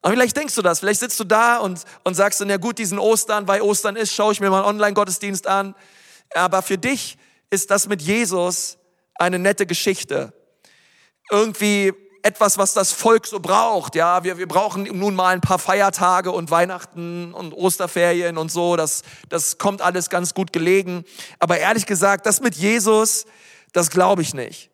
Aber 0.00 0.14
vielleicht 0.14 0.36
denkst 0.36 0.54
du 0.54 0.62
das, 0.62 0.80
vielleicht 0.80 1.00
sitzt 1.00 1.18
du 1.18 1.24
da 1.24 1.58
und, 1.58 1.84
und 2.04 2.14
sagst 2.14 2.40
dann, 2.40 2.48
ja 2.48 2.58
gut, 2.58 2.78
diesen 2.78 2.98
Ostern, 2.98 3.48
weil 3.48 3.60
Ostern 3.60 3.96
ist, 3.96 4.14
schaue 4.14 4.32
ich 4.32 4.40
mir 4.40 4.50
mal 4.50 4.58
einen 4.58 4.68
Online-Gottesdienst 4.68 5.46
an. 5.46 5.74
Aber 6.34 6.62
für 6.62 6.78
dich 6.78 7.18
ist 7.50 7.70
das 7.70 7.88
mit 7.88 8.00
Jesus 8.02 8.78
eine 9.16 9.38
nette 9.38 9.66
Geschichte. 9.66 10.32
Irgendwie 11.30 11.92
etwas, 12.26 12.58
was 12.58 12.74
das 12.74 12.90
Volk 12.90 13.24
so 13.24 13.38
braucht. 13.38 13.94
Ja, 13.94 14.24
wir, 14.24 14.36
wir 14.36 14.48
brauchen 14.48 14.82
nun 14.82 15.14
mal 15.14 15.32
ein 15.32 15.40
paar 15.40 15.60
Feiertage 15.60 16.32
und 16.32 16.50
Weihnachten 16.50 17.32
und 17.32 17.52
Osterferien 17.52 18.36
und 18.36 18.50
so. 18.50 18.74
Das, 18.74 19.02
das 19.28 19.58
kommt 19.58 19.80
alles 19.80 20.10
ganz 20.10 20.34
gut 20.34 20.52
gelegen. 20.52 21.04
Aber 21.38 21.58
ehrlich 21.58 21.86
gesagt, 21.86 22.26
das 22.26 22.40
mit 22.40 22.56
Jesus, 22.56 23.26
das 23.72 23.90
glaube 23.90 24.22
ich 24.22 24.34
nicht. 24.34 24.70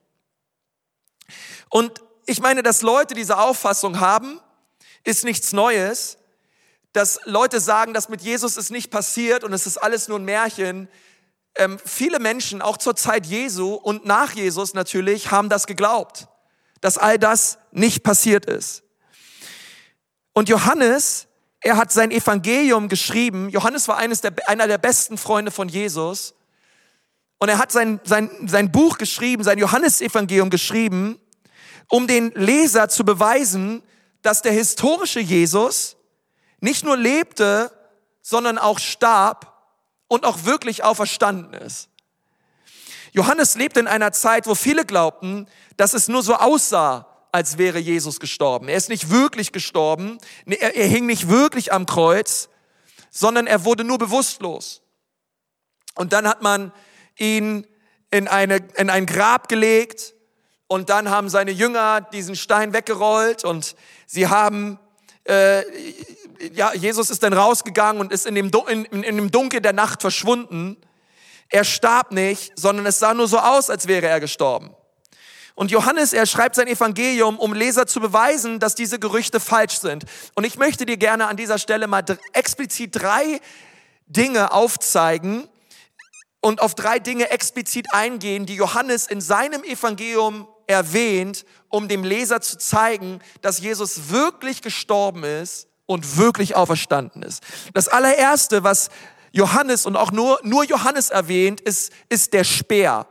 Und 1.69 2.01
ich 2.25 2.41
meine, 2.41 2.63
dass 2.63 2.81
Leute 2.81 3.13
diese 3.13 3.39
Auffassung 3.39 4.01
haben, 4.01 4.41
ist 5.05 5.23
nichts 5.23 5.53
Neues. 5.53 6.17
Dass 6.95 7.21
Leute 7.25 7.61
sagen, 7.61 7.93
dass 7.93 8.09
mit 8.09 8.23
Jesus 8.23 8.57
ist 8.57 8.71
nicht 8.71 8.91
passiert 8.91 9.45
und 9.45 9.53
es 9.53 9.67
ist 9.67 9.77
alles 9.77 10.09
nur 10.09 10.19
ein 10.19 10.25
Märchen, 10.25 10.89
ähm, 11.57 11.79
viele 11.85 12.19
Menschen, 12.19 12.63
auch 12.63 12.79
zur 12.79 12.97
Zeit 12.97 13.27
Jesu 13.27 13.75
und 13.75 14.07
nach 14.07 14.33
Jesus 14.33 14.73
natürlich, 14.73 15.31
haben 15.31 15.51
das 15.51 15.67
geglaubt, 15.67 16.29
dass 16.83 16.99
all 16.99 17.19
das 17.19 17.57
nicht 17.71 18.03
passiert 18.03 18.45
ist. 18.45 18.83
Und 20.35 20.51
Johannes, 20.51 21.29
er 21.61 21.77
hat 21.79 21.93
sein 21.93 22.11
Evangelium 22.11 22.89
geschrieben. 22.89 23.49
Johannes 23.49 23.89
war 23.89 23.97
eines 23.97 24.21
der, 24.21 24.33
einer 24.47 24.67
der 24.67 24.79
besten 24.79 25.17
Freunde 25.17 25.51
von 25.51 25.69
Jesus. 25.69 26.35
Und 27.39 27.49
er 27.49 27.59
hat 27.59 27.73
sein, 27.73 28.01
sein, 28.05 28.31
sein 28.47 28.71
Buch 28.71 28.99
geschrieben, 28.99 29.45
sein 29.45 29.59
Johannesevangelium 29.59 30.51
geschrieben, 30.51 31.21
um 31.89 32.07
den 32.07 32.33
Leser 32.35 32.89
zu 32.89 33.05
beweisen, 33.05 33.83
dass 34.23 34.43
der 34.43 34.53
historische 34.53 35.21
Jesus 35.21 35.97
nicht 36.61 36.85
nur 36.85 36.97
lebte, 36.97 37.71
sondern 38.23 38.59
auch 38.59 38.79
starb 38.79 39.53
und 40.09 40.25
auch 40.25 40.45
wirklich 40.45 40.85
auferstanden 40.85 41.55
ist. 41.55 41.89
Johannes 43.13 43.55
lebte 43.57 43.81
in 43.81 43.87
einer 43.87 44.13
Zeit, 44.13 44.47
wo 44.47 44.55
viele 44.55 44.85
glaubten, 44.85 45.47
dass 45.77 45.95
es 45.95 46.09
nur 46.09 46.23
so 46.23 46.35
aussah, 46.35 47.07
als 47.31 47.59
wäre 47.59 47.79
Jesus 47.79 48.21
gestorben. 48.21 48.69
Er 48.69 48.77
ist 48.77 48.89
nicht 48.89 49.11
wirklich 49.11 49.53
gestorben, 49.53 50.19
er, 50.47 50.77
er 50.77 50.87
hing 50.87 51.07
nicht 51.07 51.29
wirklich 51.29 51.73
am 51.73 51.87
Kreuz, 51.87 52.49
sondern 53.11 53.47
er 53.47 53.65
wurde 53.65 53.85
nur 53.85 53.99
bewusstlos. 53.99 54.83
Und 55.95 56.13
dann 56.13 56.27
hat 56.27 56.43
man 56.43 56.73
ihn 57.19 57.67
in, 58.11 58.29
eine, 58.29 58.61
in 58.77 58.91
ein 58.91 59.07
Grab 59.07 59.49
gelegt 59.49 60.15
und 60.67 60.89
dann 60.89 61.11
haben 61.11 61.29
seine 61.29 61.51
Jünger 61.51 62.01
diesen 62.01 62.35
Stein 62.35 62.73
weggerollt 62.73 63.45
und 63.45 63.77
sie 64.07 64.29
haben, 64.29 64.79
äh, 65.25 65.63
ja, 66.55 66.73
Jesus 66.75 67.11
ist 67.11 67.23
dann 67.23 67.35
rausgegangen 67.35 68.01
und 68.01 68.11
ist 68.13 68.27
in 68.27 68.35
dem, 68.35 68.51
in, 68.69 68.85
in 68.85 69.17
dem 69.17 69.31
Dunkel 69.31 69.61
der 69.61 69.75
Nacht 69.75 70.01
verschwunden. 70.01 70.79
Er 71.53 71.65
starb 71.65 72.11
nicht, 72.11 72.53
sondern 72.59 72.87
es 72.87 72.99
sah 72.99 73.15
nur 73.15 73.29
so 73.29 73.39
aus, 73.39 73.71
als 73.71 73.87
wäre 73.87 74.09
er 74.09 74.19
gestorben. 74.19 74.75
Und 75.55 75.71
Johannes, 75.71 76.13
er 76.13 76.27
schreibt 76.27 76.57
sein 76.57 76.67
Evangelium, 76.67 77.39
um 77.39 77.53
Leser 77.53 77.87
zu 77.87 78.01
beweisen, 78.01 78.59
dass 78.59 78.75
diese 78.75 78.99
Gerüchte 78.99 79.39
falsch 79.39 79.79
sind. 79.79 80.05
Und 80.35 80.45
ich 80.45 80.57
möchte 80.57 80.87
dir 80.87 80.97
gerne 80.97 81.29
an 81.29 81.37
dieser 81.37 81.59
Stelle 81.59 81.87
mal 81.87 82.05
explizit 82.33 82.97
drei 82.97 83.41
Dinge 84.07 84.53
aufzeigen, 84.53 85.49
und 86.43 86.61
auf 86.61 86.75
drei 86.75 86.99
Dinge 86.99 87.31
explizit 87.31 87.87
eingehen, 87.95 88.45
die 88.47 88.57
Johannes 88.57 89.07
in 89.07 89.21
seinem 89.21 89.63
Evangelium 89.63 90.49
erwähnt, 90.67 91.47
um 91.69 91.89
dem 91.89 92.05
Leser 92.05 92.41
zu 92.41 92.59
zeigen, 92.59 93.21
dass 93.41 93.61
Jesus 93.61 94.11
wirklich 94.11 94.61
gestorben 94.61 95.23
ist 95.25 95.69
und 95.87 96.17
wirklich 96.17 96.57
auferstanden 96.57 97.23
ist. 97.23 97.43
Das 97.75 97.89
allererste, 97.89 98.65
was 98.65 98.91
Johannes 99.33 99.87
und 99.87 99.97
auch 99.97 100.13
nur, 100.13 100.39
nur 100.43 100.65
Johannes 100.65 101.11
erwähnt, 101.11 101.61
ist, 101.61 101.93
ist 102.09 102.33
der 102.33 102.45
Speer. 102.45 103.07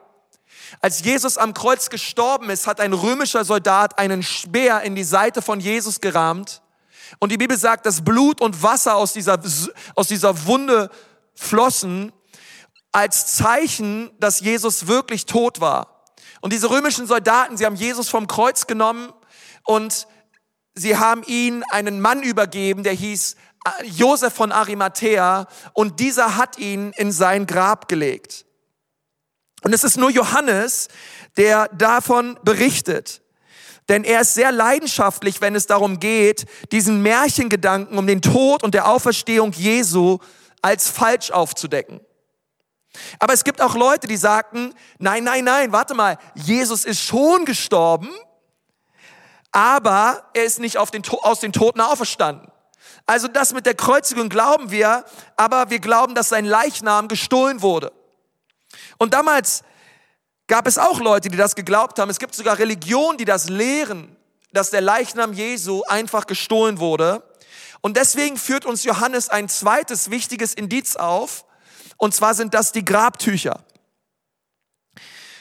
Als 0.80 1.04
Jesus 1.04 1.38
am 1.38 1.54
Kreuz 1.54 1.90
gestorben 1.90 2.50
ist, 2.50 2.68
hat 2.68 2.80
ein 2.80 2.94
römischer 2.94 3.44
Soldat 3.44 4.00
einen 4.00 4.24
Speer 4.24 4.82
in 4.82 4.96
die 4.96 5.04
Seite 5.04 5.42
von 5.42 5.60
Jesus 5.60 6.00
gerammt. 6.00 6.62
Und 7.20 7.32
die 7.32 7.38
Bibel 7.38 7.58
sagt, 7.58 7.86
dass 7.86 8.04
Blut 8.04 8.40
und 8.40 8.64
Wasser 8.64 8.96
aus 8.96 9.14
dieser, 9.14 9.40
aus 9.96 10.08
dieser 10.08 10.46
Wunde 10.46 10.90
flossen 11.34 12.14
als 12.92 13.36
Zeichen, 13.36 14.12
dass 14.20 14.40
Jesus 14.40 14.88
wirklich 14.88 15.26
tot 15.26 15.60
war. 15.60 16.06
Und 16.42 16.54
diese 16.54 16.70
römischen 16.70 17.08
Soldaten, 17.08 17.58
sie 17.58 17.66
haben 17.66 17.76
Jesus 17.76 18.10
vom 18.10 18.28
Kreuz 18.28 18.68
genommen 18.68 19.12
und 19.64 20.08
sie 20.74 20.98
haben 20.98 21.24
ihn 21.24 21.64
einen 21.72 22.02
Mann 22.02 22.24
übergeben, 22.24 22.84
der 22.84 22.94
hieß 22.94 23.36
Josef 23.84 24.34
von 24.34 24.52
Arimathea 24.52 25.48
und 25.74 26.00
dieser 26.00 26.38
hat 26.38 26.58
ihn 26.58 26.94
in 26.98 27.12
sein 27.12 27.46
Grab 27.46 27.88
gelegt. 27.88 28.46
Und 29.64 29.74
es 29.74 29.84
ist 29.84 29.98
nur 29.98 30.10
Johannes, 30.10 30.88
der 31.38 31.68
davon 31.70 32.40
berichtet. 32.44 33.22
Denn 33.90 34.04
er 34.04 34.22
ist 34.22 34.34
sehr 34.34 34.52
leidenschaftlich, 34.52 35.42
wenn 35.42 35.56
es 35.56 35.68
darum 35.68 36.00
geht, 36.00 36.46
diesen 36.72 37.02
Märchengedanken 37.02 37.98
um 37.98 38.08
den 38.08 38.22
Tod 38.22 38.64
und 38.64 38.74
der 38.74 38.88
Auferstehung 38.88 39.52
Jesu 39.52 40.20
als 40.62 40.90
falsch 40.90 41.32
aufzudecken. 41.32 42.00
Aber 43.20 43.34
es 43.34 43.44
gibt 43.44 43.62
auch 43.62 43.76
Leute, 43.76 44.08
die 44.08 44.18
sagten, 44.18 44.74
nein, 45.00 45.24
nein, 45.24 45.44
nein, 45.44 45.72
warte 45.72 45.94
mal, 45.94 46.18
Jesus 46.36 46.86
ist 46.86 47.02
schon 47.02 47.46
gestorben, 47.46 48.10
aber 49.52 50.30
er 50.34 50.44
ist 50.44 50.60
nicht 50.60 50.78
den, 50.94 51.04
aus 51.22 51.40
den 51.40 51.54
Toten 51.54 51.82
auferstanden. 51.82 52.51
Also 53.12 53.28
das 53.28 53.54
mit 53.54 53.66
der 53.66 53.74
Kreuzigung 53.76 54.30
glauben 54.30 54.72
wir, 54.72 55.04
aber 55.36 55.70
wir 55.70 55.80
glauben, 55.80 56.16
dass 56.16 56.30
sein 56.30 56.46
Leichnam 56.46 57.10
gestohlen 57.10 57.62
wurde. 57.62 57.92
Und 59.00 59.14
damals 59.14 59.64
gab 60.48 60.66
es 60.66 60.78
auch 60.78 61.02
Leute, 61.02 61.28
die 61.28 61.36
das 61.36 61.56
geglaubt 61.56 62.00
haben. 62.00 62.10
Es 62.10 62.20
gibt 62.20 62.34
sogar 62.34 62.58
Religionen, 62.58 63.18
die 63.18 63.26
das 63.26 63.50
lehren, 63.50 64.16
dass 64.54 64.70
der 64.70 64.80
Leichnam 64.80 65.34
Jesu 65.34 65.84
einfach 65.90 66.26
gestohlen 66.26 66.80
wurde. 66.80 67.22
Und 67.82 67.98
deswegen 67.98 68.38
führt 68.38 68.66
uns 68.66 68.86
Johannes 68.86 69.28
ein 69.28 69.50
zweites 69.50 70.10
wichtiges 70.10 70.54
Indiz 70.54 70.96
auf, 70.96 71.44
und 71.98 72.16
zwar 72.16 72.34
sind 72.34 72.54
das 72.54 72.72
die 72.72 72.86
Grabtücher. 72.86 73.60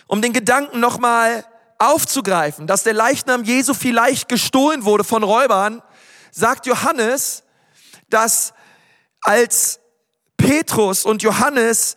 Um 0.09 0.21
den 0.21 0.33
Gedanken 0.33 0.81
nochmal 0.81 1.47
aufzugreifen, 1.79 2.67
dass 2.67 2.83
der 2.83 2.95
Leichnam 2.95 3.45
Jesu 3.45 3.75
vielleicht 3.75 4.29
gestohlen 4.29 4.85
wurde 4.85 5.05
von 5.05 5.23
Räubern, 5.23 5.81
sagt 6.33 6.67
Johannes, 6.67 7.45
dass 8.11 8.53
als 9.23 9.81
Petrus 10.37 11.05
und 11.05 11.23
Johannes 11.23 11.97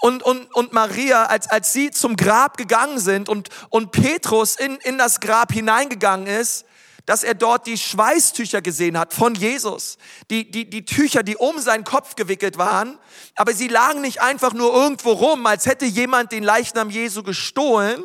und, 0.00 0.22
und, 0.22 0.54
und 0.54 0.72
Maria, 0.72 1.26
als, 1.26 1.48
als 1.48 1.72
sie 1.72 1.90
zum 1.90 2.16
Grab 2.16 2.56
gegangen 2.56 2.98
sind 2.98 3.28
und, 3.28 3.48
und 3.68 3.92
Petrus 3.92 4.56
in, 4.56 4.76
in 4.76 4.98
das 4.98 5.20
Grab 5.20 5.52
hineingegangen 5.52 6.26
ist, 6.26 6.64
dass 7.06 7.24
er 7.24 7.34
dort 7.34 7.66
die 7.66 7.76
Schweißtücher 7.76 8.62
gesehen 8.62 8.98
hat 8.98 9.12
von 9.12 9.34
Jesus. 9.34 9.98
Die, 10.30 10.50
die, 10.50 10.68
die 10.68 10.84
Tücher, 10.84 11.22
die 11.22 11.36
um 11.36 11.58
seinen 11.58 11.84
Kopf 11.84 12.14
gewickelt 12.14 12.56
waren. 12.56 12.98
Aber 13.34 13.52
sie 13.52 13.68
lagen 13.68 14.00
nicht 14.00 14.22
einfach 14.22 14.52
nur 14.52 14.72
irgendwo 14.72 15.12
rum, 15.12 15.44
als 15.46 15.66
hätte 15.66 15.86
jemand 15.86 16.32
den 16.32 16.44
Leichnam 16.44 16.88
Jesu 16.88 17.22
gestohlen, 17.22 18.04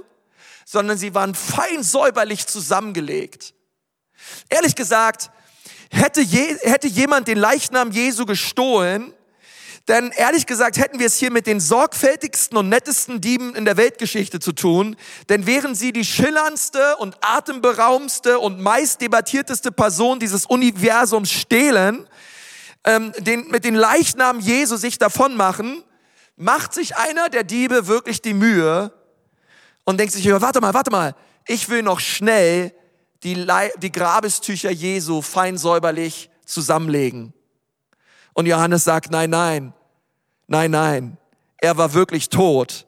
sondern 0.65 0.97
sie 0.97 1.13
waren 1.13 1.35
fein 1.35 1.83
säuberlich 1.83 2.47
zusammengelegt. 2.47 3.53
Ehrlich 4.49 4.75
gesagt, 4.75 5.29
hätte, 5.91 6.21
je, 6.21 6.57
hätte 6.61 6.87
jemand 6.87 7.27
den 7.27 7.37
Leichnam 7.37 7.91
Jesu 7.91 8.25
gestohlen, 8.25 9.13
denn 9.87 10.11
ehrlich 10.15 10.47
gesagt 10.47 10.77
hätten 10.77 10.97
wir 10.97 11.05
es 11.05 11.17
hier 11.17 11.31
mit 11.31 11.45
den 11.45 11.59
sorgfältigsten 11.59 12.57
und 12.57 12.69
nettesten 12.69 13.21
Dieben 13.21 13.53
in 13.55 13.65
der 13.65 13.77
Weltgeschichte 13.77 14.39
zu 14.39 14.51
tun. 14.51 14.95
Denn 15.29 15.45
während 15.45 15.77
sie 15.77 15.93
die 15.93 16.05
schillerndste 16.05 16.97
und 16.97 17.15
atemberaubendste 17.21 18.39
und 18.39 18.59
meist 18.59 19.01
debattierteste 19.01 19.71
Person 19.71 20.19
dieses 20.19 20.47
Universums 20.47 21.31
stehlen, 21.31 22.07
ähm, 22.83 23.11
den, 23.19 23.47
mit 23.49 23.63
den 23.63 23.75
Leichnamen 23.75 24.41
Jesu 24.41 24.75
sich 24.75 24.97
davon 24.97 25.35
machen, 25.35 25.83
macht 26.35 26.73
sich 26.73 26.97
einer 26.97 27.29
der 27.29 27.43
Diebe 27.43 27.85
wirklich 27.85 28.21
die 28.23 28.33
Mühe 28.33 28.91
und 29.83 29.99
denkt 29.99 30.13
sich, 30.13 30.29
warte 30.29 30.61
mal, 30.61 30.73
warte 30.73 30.89
mal, 30.89 31.15
ich 31.47 31.69
will 31.69 31.83
noch 31.83 31.99
schnell 31.99 32.73
die, 33.25 33.47
die 33.77 33.91
Grabestücher 33.91 34.69
Jesu 34.69 35.21
fein 35.21 35.57
säuberlich 35.57 36.29
zusammenlegen. 36.45 37.33
Und 38.33 38.45
Johannes 38.45 38.83
sagt, 38.83 39.09
nein, 39.09 39.31
nein, 39.31 39.73
nein, 40.47 40.71
nein, 40.71 41.17
er 41.57 41.77
war 41.77 41.93
wirklich 41.93 42.29
tot 42.29 42.85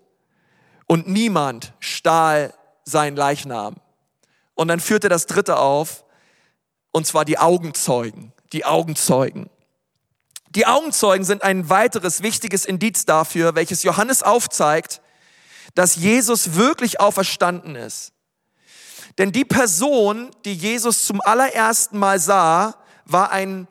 und 0.86 1.08
niemand 1.08 1.74
stahl 1.80 2.54
sein 2.86 3.16
Leichnam. 3.16 3.78
Und 4.54 4.68
dann 4.68 4.80
führte 4.80 5.10
das 5.10 5.26
dritte 5.26 5.58
auf, 5.58 6.06
und 6.92 7.08
zwar 7.08 7.26
die 7.26 7.40
Augenzeugen, 7.40 8.32
die 8.54 8.64
Augenzeugen. 8.64 9.50
Die 10.50 10.66
Augenzeugen 10.66 11.26
sind 11.26 11.44
ein 11.44 11.70
weiteres 11.70 12.22
wichtiges 12.22 12.66
Indiz 12.66 13.06
dafür, 13.06 13.56
welches 13.56 13.84
Johannes 13.84 14.24
aufzeigt, 14.24 15.02
dass 15.74 15.96
Jesus 15.96 16.56
wirklich 16.56 17.00
auferstanden 17.00 17.76
ist. 17.76 18.14
Denn 19.18 19.32
die 19.32 19.46
Person, 19.46 20.32
die 20.46 20.54
Jesus 20.54 21.06
zum 21.06 21.22
allerersten 21.22 21.98
Mal 21.98 22.20
sah, 22.20 22.76
war 23.06 23.32
ein 23.32 23.68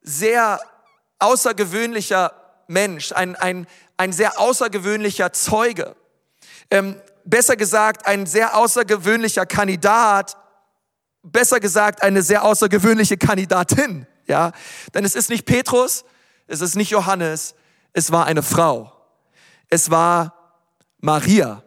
sehr 0.00 0.60
außergewöhnlicher 1.18 2.32
Mensch, 2.68 3.12
ein, 3.12 3.36
ein, 3.36 3.66
ein 3.96 4.12
sehr 4.12 4.38
außergewöhnlicher 4.40 5.32
Zeuge. 5.32 5.96
Ähm, 6.70 7.00
besser 7.24 7.56
gesagt, 7.56 8.06
ein 8.06 8.26
sehr 8.26 8.56
außergewöhnlicher 8.56 9.46
Kandidat, 9.46 10.36
besser 11.22 11.60
gesagt, 11.60 12.02
eine 12.02 12.22
sehr 12.22 12.44
außergewöhnliche 12.44 13.16
Kandidatin. 13.18 14.06
Ja, 14.26 14.52
denn 14.94 15.04
es 15.04 15.14
ist 15.14 15.30
nicht 15.30 15.46
Petrus, 15.46 16.04
es 16.46 16.60
ist 16.60 16.76
nicht 16.76 16.90
Johannes, 16.90 17.54
es 17.92 18.12
war 18.12 18.26
eine 18.26 18.42
Frau. 18.42 18.92
Es 19.68 19.90
war 19.90 20.34
Maria. 21.00 21.62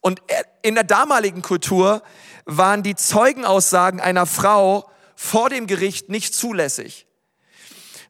Und 0.00 0.22
in 0.64 0.74
der 0.74 0.84
damaligen 0.84 1.42
Kultur 1.42 2.02
waren 2.46 2.82
die 2.82 2.94
Zeugenaussagen 2.94 4.00
einer 4.00 4.26
Frau 4.26 4.90
vor 5.14 5.50
dem 5.50 5.66
Gericht 5.66 6.08
nicht 6.08 6.34
zulässig 6.34 7.06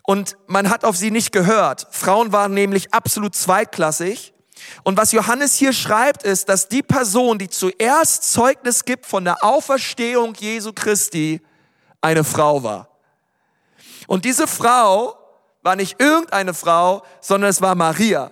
und 0.07 0.37
man 0.47 0.71
hat 0.71 0.85
auf 0.85 0.97
sie 0.97 1.11
nicht 1.11 1.33
gehört. 1.33 1.87
Frauen 1.91 2.31
waren 2.33 2.55
nämlich 2.55 2.93
absolut 2.93 3.35
zweitklassig 3.35 4.33
Und 4.83 4.97
was 4.97 5.13
Johannes 5.13 5.57
hier 5.57 5.73
schreibt, 5.73 6.23
ist, 6.23 6.49
dass 6.49 6.69
die 6.69 6.83
Person, 6.83 7.39
die 7.39 7.49
zuerst 7.49 8.33
Zeugnis 8.33 8.85
gibt 8.85 9.07
von 9.07 9.25
der 9.25 9.43
Auferstehung 9.43 10.35
Jesu 10.35 10.73
Christi, 10.73 11.41
eine 12.01 12.23
Frau 12.23 12.63
war. 12.63 12.89
Und 14.07 14.25
diese 14.25 14.47
Frau 14.47 15.19
war 15.63 15.75
nicht 15.75 16.01
irgendeine 16.01 16.55
Frau, 16.55 17.03
sondern 17.21 17.51
es 17.51 17.63
war 17.63 17.75
Maria. 17.75 18.31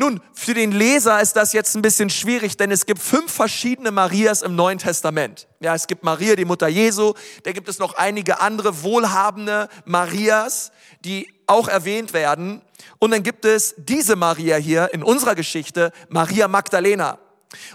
Nun, 0.00 0.20
für 0.32 0.54
den 0.54 0.70
Leser 0.70 1.20
ist 1.20 1.34
das 1.34 1.52
jetzt 1.52 1.74
ein 1.74 1.82
bisschen 1.82 2.08
schwierig, 2.08 2.56
denn 2.56 2.70
es 2.70 2.86
gibt 2.86 3.02
fünf 3.02 3.32
verschiedene 3.32 3.90
Marias 3.90 4.42
im 4.42 4.54
Neuen 4.54 4.78
Testament. 4.78 5.48
Ja, 5.58 5.74
es 5.74 5.88
gibt 5.88 6.04
Maria, 6.04 6.36
die 6.36 6.44
Mutter 6.44 6.68
Jesu, 6.68 7.14
da 7.42 7.50
gibt 7.50 7.68
es 7.68 7.80
noch 7.80 7.94
einige 7.94 8.40
andere 8.40 8.84
wohlhabende 8.84 9.68
Marias, 9.86 10.70
die 11.00 11.28
auch 11.48 11.66
erwähnt 11.66 12.12
werden. 12.12 12.62
Und 13.00 13.10
dann 13.10 13.24
gibt 13.24 13.44
es 13.44 13.74
diese 13.76 14.14
Maria 14.14 14.54
hier 14.54 14.94
in 14.94 15.02
unserer 15.02 15.34
Geschichte, 15.34 15.90
Maria 16.08 16.46
Magdalena. 16.46 17.18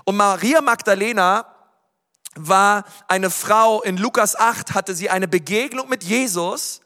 Und 0.05 0.15
Maria 0.15 0.61
Magdalena 0.61 1.45
war 2.35 2.85
eine 3.09 3.31
Frau, 3.31 3.81
in 3.81 3.97
Lukas 3.97 4.37
8 4.37 4.73
hatte 4.73 4.95
sie 4.95 5.09
eine 5.09 5.27
Begegnung 5.27 5.89
mit 5.89 6.05
Jesus 6.05 6.79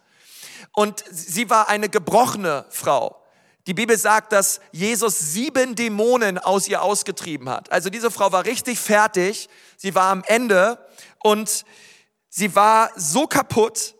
und 0.71 1.03
sie 1.11 1.47
war 1.51 1.69
eine 1.69 1.89
gebrochene 1.89 2.65
Frau. 2.71 3.21
Die 3.67 3.73
Bibel 3.73 3.97
sagt, 3.97 4.31
dass 4.31 4.61
Jesus 4.71 5.19
sieben 5.19 5.75
Dämonen 5.75 6.37
aus 6.37 6.69
ihr 6.69 6.81
ausgetrieben 6.81 7.49
hat. 7.49 7.69
Also 7.69 7.89
diese 7.89 8.09
Frau 8.09 8.31
war 8.31 8.45
richtig 8.45 8.79
fertig. 8.79 9.49
Sie 9.75 9.93
war 9.93 10.09
am 10.09 10.23
Ende 10.25 10.79
und 11.21 11.65
sie 12.29 12.55
war 12.55 12.91
so 12.95 13.27
kaputt. 13.27 13.95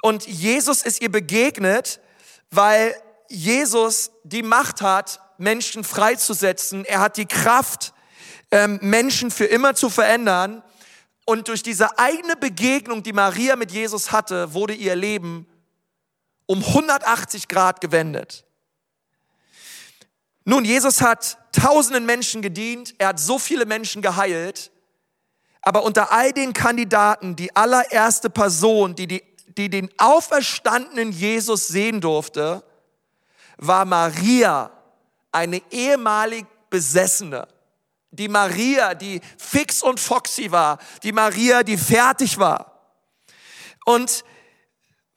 Und 0.00 0.28
Jesus 0.28 0.82
ist 0.82 1.02
ihr 1.02 1.10
begegnet, 1.10 1.98
weil 2.52 2.94
Jesus 3.28 4.12
die 4.22 4.44
Macht 4.44 4.80
hat, 4.80 5.18
Menschen 5.38 5.82
freizusetzen. 5.82 6.84
Er 6.84 7.00
hat 7.00 7.16
die 7.16 7.26
Kraft, 7.26 7.92
ähm, 8.52 8.78
Menschen 8.80 9.32
für 9.32 9.46
immer 9.46 9.74
zu 9.74 9.90
verändern. 9.90 10.62
Und 11.26 11.48
durch 11.48 11.64
diese 11.64 11.98
eigene 11.98 12.36
Begegnung, 12.36 13.02
die 13.02 13.12
Maria 13.12 13.56
mit 13.56 13.72
Jesus 13.72 14.12
hatte, 14.12 14.54
wurde 14.54 14.74
ihr 14.74 14.94
Leben 14.94 15.48
um 16.46 16.62
180 16.62 17.48
Grad 17.48 17.80
gewendet. 17.80 18.44
Nun, 20.44 20.64
Jesus 20.64 21.00
hat 21.00 21.38
tausenden 21.52 22.04
Menschen 22.04 22.42
gedient, 22.42 22.94
er 22.98 23.08
hat 23.08 23.20
so 23.20 23.38
viele 23.38 23.64
Menschen 23.64 24.02
geheilt, 24.02 24.70
aber 25.62 25.82
unter 25.84 26.12
all 26.12 26.32
den 26.32 26.52
Kandidaten, 26.52 27.36
die 27.36 27.54
allererste 27.56 28.28
Person, 28.28 28.94
die, 28.94 29.06
die, 29.06 29.22
die 29.46 29.70
den 29.70 29.88
auferstandenen 29.96 31.10
Jesus 31.10 31.68
sehen 31.68 32.02
durfte, 32.02 32.62
war 33.56 33.84
Maria, 33.84 34.70
eine 35.32 35.62
ehemalig 35.70 36.46
Besessene. 36.68 37.46
Die 38.10 38.26
Maria, 38.26 38.94
die 38.94 39.20
fix 39.38 39.80
und 39.80 40.00
foxy 40.00 40.50
war, 40.50 40.78
die 41.04 41.12
Maria, 41.12 41.62
die 41.62 41.76
fertig 41.76 42.36
war. 42.36 42.80
Und 43.84 44.24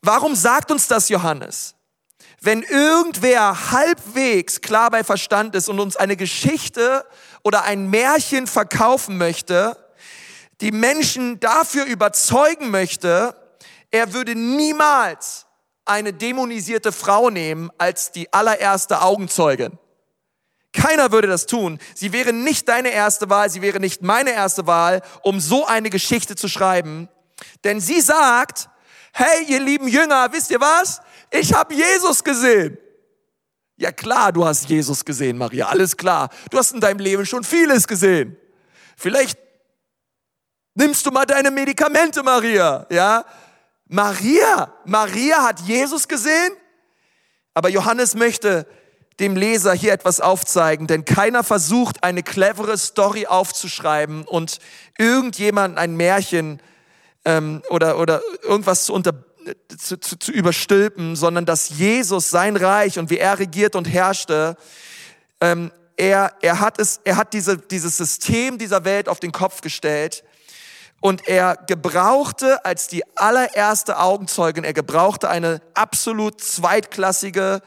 warum 0.01 0.35
sagt 0.35 0.69
uns 0.69 0.87
das 0.87 1.09
Johannes? 1.09 1.73
Wenn 2.41 2.61
irgendwer 2.61 3.71
halbwegs 3.71 4.61
klar 4.61 4.91
bei 4.91 5.03
Verstand 5.03 5.55
ist 5.55 5.69
und 5.69 5.79
uns 5.79 5.95
eine 5.95 6.15
Geschichte 6.15 7.05
oder 7.43 7.63
ein 7.63 7.89
Märchen 7.89 8.45
verkaufen 8.45 9.17
möchte, 9.17 9.75
die 10.61 10.71
Menschen 10.71 11.39
dafür 11.39 11.85
überzeugen 11.85 12.69
möchte, 12.69 13.35
er 13.91 14.13
würde 14.13 14.35
niemals 14.35 15.45
eine 15.85 16.13
dämonisierte 16.13 16.91
Frau 16.91 17.29
nehmen 17.29 17.71
als 17.77 18.11
die 18.11 18.31
allererste 18.33 19.01
Augenzeugin. 19.01 19.77
Keiner 20.73 21.11
würde 21.11 21.27
das 21.27 21.47
tun. 21.47 21.79
Sie 21.95 22.11
wäre 22.11 22.33
nicht 22.33 22.67
deine 22.67 22.89
erste 22.89 23.29
Wahl, 23.29 23.49
sie 23.49 23.61
wäre 23.61 23.79
nicht 23.79 24.03
meine 24.03 24.31
erste 24.31 24.67
Wahl, 24.67 25.01
um 25.23 25.39
so 25.39 25.65
eine 25.65 25.89
Geschichte 25.89 26.35
zu 26.35 26.47
schreiben. 26.47 27.09
Denn 27.63 27.79
sie 27.79 28.01
sagt, 28.01 28.69
hey, 29.13 29.45
ihr 29.47 29.59
lieben 29.59 29.87
Jünger, 29.87 30.31
wisst 30.33 30.51
ihr 30.51 30.61
was? 30.61 31.01
Ich 31.31 31.53
habe 31.53 31.73
Jesus 31.73 32.23
gesehen. 32.23 32.77
Ja 33.75 33.91
klar, 33.91 34.31
du 34.31 34.45
hast 34.45 34.69
Jesus 34.69 35.05
gesehen, 35.05 35.37
Maria, 35.37 35.67
alles 35.67 35.95
klar. 35.95 36.29
Du 36.49 36.57
hast 36.57 36.73
in 36.73 36.81
deinem 36.81 36.99
Leben 36.99 37.25
schon 37.25 37.43
vieles 37.43 37.87
gesehen. 37.87 38.35
Vielleicht 38.95 39.37
nimmst 40.73 41.05
du 41.05 41.11
mal 41.11 41.25
deine 41.25 41.51
Medikamente, 41.51 42.23
Maria, 42.23 42.87
ja? 42.89 43.23
Maria, 43.89 44.73
Maria 44.85 45.43
hat 45.43 45.61
Jesus 45.61 46.07
gesehen, 46.07 46.51
aber 47.53 47.69
Johannes 47.69 48.15
möchte 48.15 48.67
dem 49.19 49.35
Leser 49.35 49.73
hier 49.73 49.93
etwas 49.93 50.21
aufzeigen, 50.21 50.87
denn 50.87 51.05
keiner 51.05 51.43
versucht, 51.43 52.03
eine 52.03 52.21
clevere 52.21 52.77
Story 52.77 53.25
aufzuschreiben 53.27 54.25
und 54.25 54.59
irgendjemanden 54.97 55.77
ein 55.77 55.95
Märchen 55.95 56.61
ähm, 57.25 57.63
oder, 57.69 57.97
oder 57.97 58.21
irgendwas 58.43 58.85
zu 58.85 58.93
unter, 58.93 59.13
zu, 59.77 59.99
zu, 59.99 60.17
zu 60.17 60.31
überstülpen, 60.31 61.15
sondern 61.15 61.45
dass 61.45 61.69
Jesus 61.69 62.29
sein 62.29 62.55
Reich 62.55 62.99
und 62.99 63.09
wie 63.09 63.17
er 63.17 63.39
regiert 63.39 63.75
und 63.75 63.85
herrschte, 63.85 64.57
ähm, 65.41 65.71
er, 65.95 66.33
er 66.41 66.59
hat, 66.59 66.79
es, 66.79 67.01
er 67.03 67.17
hat 67.17 67.33
diese, 67.33 67.57
dieses 67.57 67.97
System 67.97 68.57
dieser 68.57 68.85
Welt 68.85 69.09
auf 69.09 69.19
den 69.19 69.31
Kopf 69.31 69.61
gestellt 69.61 70.23
und 70.99 71.27
er 71.27 71.57
gebrauchte 71.67 72.63
als 72.65 72.87
die 72.87 73.03
allererste 73.15 73.99
Augenzeugin, 73.99 74.63
er 74.63 74.73
gebrauchte 74.73 75.29
eine 75.29 75.61
absolut 75.73 76.41
zweitklassige, 76.41 77.61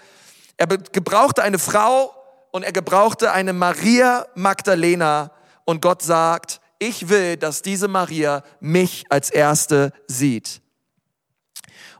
er 0.56 0.66
gebrauchte 0.66 1.42
eine 1.42 1.58
Frau 1.58 2.14
und 2.50 2.64
er 2.64 2.72
gebrauchte 2.72 3.32
eine 3.32 3.52
Maria 3.52 4.26
Magdalena 4.34 5.32
und 5.64 5.82
Gott 5.82 6.02
sagt, 6.02 6.60
ich 6.78 7.08
will, 7.08 7.36
dass 7.36 7.62
diese 7.62 7.88
Maria 7.88 8.42
mich 8.60 9.04
als 9.10 9.30
erste 9.30 9.92
sieht. 10.06 10.62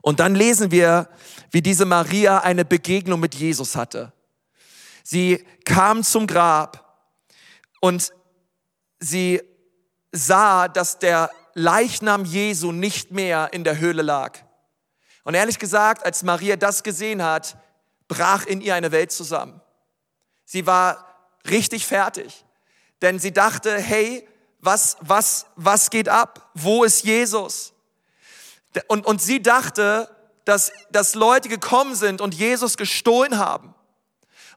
Und 0.02 0.20
dann 0.20 0.34
lesen 0.34 0.70
wir, 0.70 1.08
wie 1.50 1.62
diese 1.62 1.84
Maria 1.84 2.38
eine 2.38 2.64
Begegnung 2.64 3.20
mit 3.20 3.34
Jesus 3.34 3.76
hatte. 3.76 4.12
Sie 5.02 5.44
kam 5.64 6.02
zum 6.02 6.26
Grab 6.26 7.06
und 7.80 8.12
sie 8.98 9.42
sah, 10.12 10.68
dass 10.68 10.98
der 10.98 11.30
Leichnam 11.54 12.24
Jesu 12.24 12.72
nicht 12.72 13.10
mehr 13.10 13.52
in 13.52 13.64
der 13.64 13.78
Höhle 13.78 14.02
lag. 14.02 14.38
Und 15.24 15.34
ehrlich 15.34 15.58
gesagt, 15.58 16.04
als 16.04 16.22
Maria 16.22 16.56
das 16.56 16.82
gesehen 16.82 17.22
hat, 17.22 17.56
brach 18.08 18.46
in 18.46 18.60
ihr 18.60 18.74
eine 18.74 18.92
Welt 18.92 19.12
zusammen. 19.12 19.60
Sie 20.44 20.66
war 20.66 21.06
richtig 21.48 21.86
fertig, 21.86 22.44
denn 23.02 23.18
sie 23.18 23.32
dachte, 23.32 23.78
hey, 23.78 24.26
was, 24.58 24.96
was, 25.00 25.46
was 25.56 25.90
geht 25.90 26.08
ab? 26.08 26.50
Wo 26.54 26.84
ist 26.84 27.04
Jesus? 27.04 27.69
Und, 28.87 29.06
und 29.06 29.20
sie 29.20 29.42
dachte, 29.42 30.09
dass, 30.44 30.72
dass 30.90 31.14
Leute 31.14 31.48
gekommen 31.48 31.94
sind 31.94 32.20
und 32.20 32.35
Jesus 32.35 32.76
gestohlen 32.76 33.38
haben. 33.38 33.74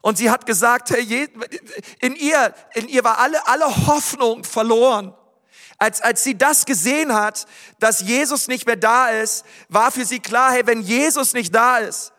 Und 0.02 0.18
sie 0.18 0.30
hat 0.30 0.44
gesagt, 0.44 0.90
hey, 0.90 1.28
in 2.00 2.14
ihr, 2.16 2.54
in 2.74 2.88
ihr 2.88 3.04
war 3.04 3.18
alle, 3.18 3.46
alle 3.48 3.86
Hoffnung 3.86 4.44
verloren. 4.44 5.14
Als, 5.78 6.00
als 6.00 6.22
sie 6.22 6.36
das 6.36 6.66
gesehen 6.66 7.14
hat, 7.14 7.46
dass 7.80 8.00
Jesus 8.00 8.46
nicht 8.46 8.66
mehr 8.66 8.76
da 8.76 9.08
ist, 9.08 9.44
war 9.68 9.90
für 9.90 10.04
sie 10.04 10.20
klar, 10.20 10.52
hey, 10.52 10.66
wenn 10.66 10.82
Jesus 10.82 11.32
nicht 11.32 11.54
da 11.54 11.78
ist, 11.78 12.12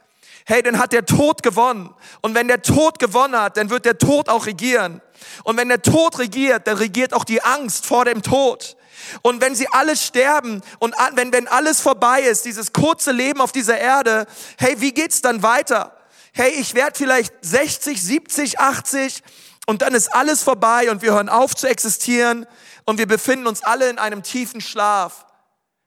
hey, 0.45 0.62
dann 0.62 0.79
hat 0.79 0.93
der 0.93 1.05
Tod 1.05 1.43
gewonnen. 1.43 1.93
Und 2.21 2.36
wenn 2.36 2.47
der 2.47 2.62
Tod 2.62 2.99
gewonnen 2.99 3.39
hat, 3.39 3.58
dann 3.58 3.69
wird 3.69 3.86
der 3.86 3.97
Tod 3.97 4.29
auch 4.29 4.45
regieren. 4.45 5.01
Und 5.43 5.58
wenn 5.58 5.69
der 5.69 5.81
Tod 5.81 6.19
regiert, 6.19 6.67
dann 6.67 6.77
regiert 6.77 7.13
auch 7.13 7.23
die 7.23 7.41
Angst 7.43 7.86
vor 7.86 8.05
dem 8.05 8.21
Tod. 8.21 8.77
Und 9.22 9.41
wenn 9.41 9.56
sie 9.56 9.68
alle 9.72 9.96
sterben 9.96 10.62
und 10.80 10.96
wenn, 11.13 11.32
wenn 11.32 11.48
alles 11.48 11.82
vorbei 11.82 12.22
ist, 12.22 12.46
dieses 12.46 12.74
kurze 12.74 13.12
Leben 13.12 13.41
auf 13.41 13.52
dieser 13.52 13.78
Erde, 13.78 14.26
hey, 14.58 14.80
wie 14.80 14.94
geht's 14.94 15.22
dann 15.22 15.44
weiter? 15.44 15.96
Hey, 16.34 16.52
ich 16.52 16.74
werde 16.74 16.98
vielleicht 16.98 17.34
60, 17.41 18.02
70, 18.02 18.60
80 18.60 19.24
und 19.68 19.82
dann 19.82 19.94
ist 19.94 20.13
alles 20.13 20.44
vorbei 20.44 20.91
und 20.91 21.02
wir 21.02 21.13
hören 21.13 21.30
auf 21.30 21.56
zu 21.56 21.68
existieren 21.68 22.46
und 22.86 22.98
wir 22.98 23.08
befinden 23.08 23.48
uns 23.48 23.63
alle 23.63 23.89
in 23.89 24.00
einem 24.00 24.22
tiefen 24.24 24.62
Schlaf. 24.62 25.26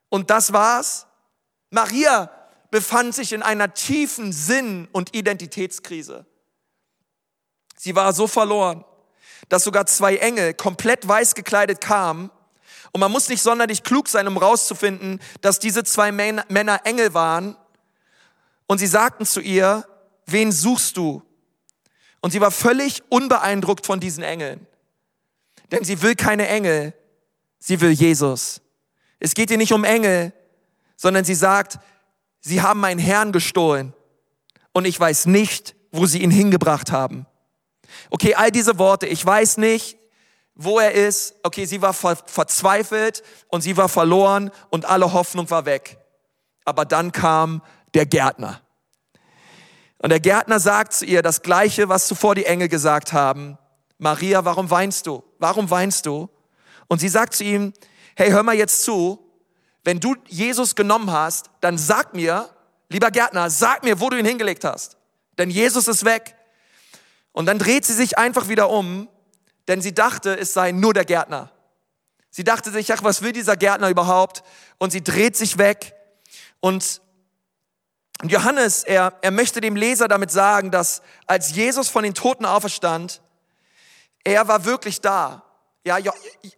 Und 0.09 0.29
das 0.29 0.53
war's. 0.53 1.05
Maria 1.69 2.31
befand 2.71 3.15
sich 3.15 3.31
in 3.33 3.43
einer 3.43 3.73
tiefen 3.73 4.31
Sinn- 4.31 4.87
und 4.91 5.15
Identitätskrise. 5.15 6.25
Sie 7.77 7.95
war 7.95 8.11
so 8.13 8.27
verloren, 8.27 8.83
dass 9.47 9.63
sogar 9.63 9.85
zwei 9.85 10.17
Engel 10.17 10.53
komplett 10.53 11.07
weiß 11.07 11.35
gekleidet 11.35 11.79
kamen 11.79 12.29
und 12.91 13.01
man 13.01 13.11
muss 13.11 13.29
nicht 13.29 13.41
sonderlich 13.41 13.83
klug 13.83 14.07
sein, 14.07 14.27
um 14.27 14.37
rauszufinden, 14.37 15.19
dass 15.41 15.59
diese 15.59 15.83
zwei 15.83 16.11
Männer 16.11 16.81
Engel 16.85 17.13
waren. 17.13 17.55
Und 18.67 18.79
sie 18.79 18.87
sagten 18.87 19.25
zu 19.25 19.41
ihr, 19.41 19.85
wen 20.25 20.51
suchst 20.51 20.97
du? 20.97 21.21
Und 22.21 22.31
sie 22.31 22.41
war 22.41 22.51
völlig 22.51 23.03
unbeeindruckt 23.09 23.85
von 23.85 23.99
diesen 23.99 24.23
Engeln. 24.23 24.65
Denn 25.71 25.83
sie 25.83 26.01
will 26.01 26.15
keine 26.15 26.47
Engel, 26.47 26.93
sie 27.59 27.79
will 27.81 27.91
Jesus. 27.91 28.61
Es 29.19 29.33
geht 29.33 29.51
ihr 29.51 29.57
nicht 29.57 29.73
um 29.73 29.83
Engel, 29.83 30.33
sondern 30.95 31.25
sie 31.25 31.35
sagt, 31.35 31.79
sie 32.41 32.61
haben 32.61 32.79
meinen 32.79 32.99
Herrn 32.99 33.31
gestohlen 33.31 33.93
und 34.73 34.85
ich 34.85 34.99
weiß 34.99 35.27
nicht, 35.27 35.75
wo 35.91 36.05
sie 36.05 36.21
ihn 36.21 36.31
hingebracht 36.31 36.91
haben. 36.91 37.25
Okay, 38.09 38.35
all 38.35 38.51
diese 38.51 38.77
Worte, 38.77 39.07
ich 39.07 39.25
weiß 39.25 39.57
nicht, 39.57 39.98
wo 40.61 40.77
er 40.77 40.91
ist. 40.91 41.35
Okay, 41.41 41.65
sie 41.65 41.81
war 41.81 41.93
ver 41.93 42.17
verzweifelt 42.25 43.23
und 43.47 43.61
sie 43.61 43.77
war 43.77 43.87
verloren 43.87 44.51
und 44.69 44.85
alle 44.85 45.13
Hoffnung 45.13 45.49
war 45.49 45.65
weg. 45.65 45.97
Aber 46.65 46.83
dann 46.83 47.13
kam 47.13 47.61
der 47.93 48.05
Gärtner. 48.05 48.61
Und 49.99 50.09
der 50.09 50.19
Gärtner 50.19 50.59
sagt 50.59 50.93
zu 50.93 51.05
ihr 51.05 51.21
das 51.21 51.41
Gleiche, 51.41 51.87
was 51.87 52.07
zuvor 52.07 52.35
die 52.35 52.45
Engel 52.45 52.67
gesagt 52.67 53.13
haben. 53.13 53.57
Maria, 53.97 54.43
warum 54.45 54.69
weinst 54.69 55.07
du? 55.07 55.23
Warum 55.39 55.69
weinst 55.69 56.05
du? 56.05 56.29
Und 56.87 56.99
sie 56.99 57.09
sagt 57.09 57.35
zu 57.35 57.43
ihm, 57.43 57.73
hey, 58.15 58.29
hör 58.29 58.43
mal 58.43 58.55
jetzt 58.55 58.83
zu. 58.83 59.19
Wenn 59.83 59.99
du 60.01 60.15
Jesus 60.27 60.75
genommen 60.75 61.11
hast, 61.11 61.49
dann 61.61 61.77
sag 61.77 62.13
mir, 62.13 62.49
lieber 62.89 63.11
Gärtner, 63.11 63.49
sag 63.49 63.83
mir, 63.83 64.01
wo 64.01 64.09
du 64.09 64.17
ihn 64.17 64.25
hingelegt 64.25 64.65
hast. 64.65 64.97
Denn 65.37 65.49
Jesus 65.49 65.87
ist 65.87 66.03
weg. 66.03 66.35
Und 67.31 67.45
dann 67.45 67.59
dreht 67.59 67.85
sie 67.85 67.93
sich 67.93 68.17
einfach 68.17 68.49
wieder 68.49 68.69
um, 68.69 69.07
denn 69.69 69.81
sie 69.81 69.93
dachte, 69.93 70.37
es 70.37 70.51
sei 70.51 70.73
nur 70.73 70.93
der 70.93 71.05
Gärtner. 71.05 71.51
Sie 72.29 72.43
dachte 72.43 72.71
sich, 72.71 72.91
ach, 72.91 73.03
was 73.03 73.21
will 73.21 73.31
dieser 73.31 73.55
Gärtner 73.55 73.89
überhaupt? 73.89 74.43
Und 74.79 74.91
sie 74.91 75.03
dreht 75.03 75.37
sich 75.37 75.57
weg 75.57 75.95
und 76.59 77.01
Johannes, 78.23 78.83
er, 78.83 79.13
er 79.21 79.31
möchte 79.31 79.61
dem 79.61 79.77
Leser 79.77 80.09
damit 80.09 80.29
sagen, 80.29 80.71
dass 80.71 81.01
als 81.25 81.55
Jesus 81.55 81.87
von 81.87 82.03
den 82.03 82.13
Toten 82.13 82.45
auferstand, 82.45 83.21
er 84.25 84.49
war 84.49 84.65
wirklich 84.65 84.99
da. 84.99 85.43
Ja, 85.85 85.97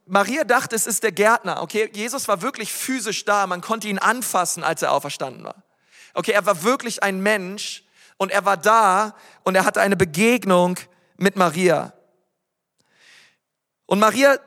Maria 0.08 0.44
dachte, 0.44 0.76
es 0.76 0.88
ist 0.88 1.04
der 1.04 1.12
Gärtner. 1.12 1.62
Okay, 1.62 1.88
Jesus 1.94 2.28
war 2.28 2.42
wirklich 2.42 2.74
physisch 2.74 3.26
da. 3.26 3.46
Man 3.46 3.62
konnte 3.62 3.88
ihn 3.88 4.00
anfassen, 4.00 4.64
als 4.64 4.82
er 4.82 4.92
auferstanden 4.92 5.44
war. 5.44 5.64
Okay, 6.16 6.32
er 6.32 6.46
war 6.48 6.64
wirklich 6.64 7.04
ein 7.04 7.22
Mensch 7.22 7.84
und 8.18 8.32
er 8.32 8.44
war 8.44 8.58
da 8.58 9.16
und 9.44 9.54
er 9.54 9.64
hatte 9.64 9.82
eine 9.82 9.96
Begegnung 9.96 10.78
mit 11.18 11.36
Maria. 11.36 11.94
Und 13.92 14.00
Maria 14.00 14.38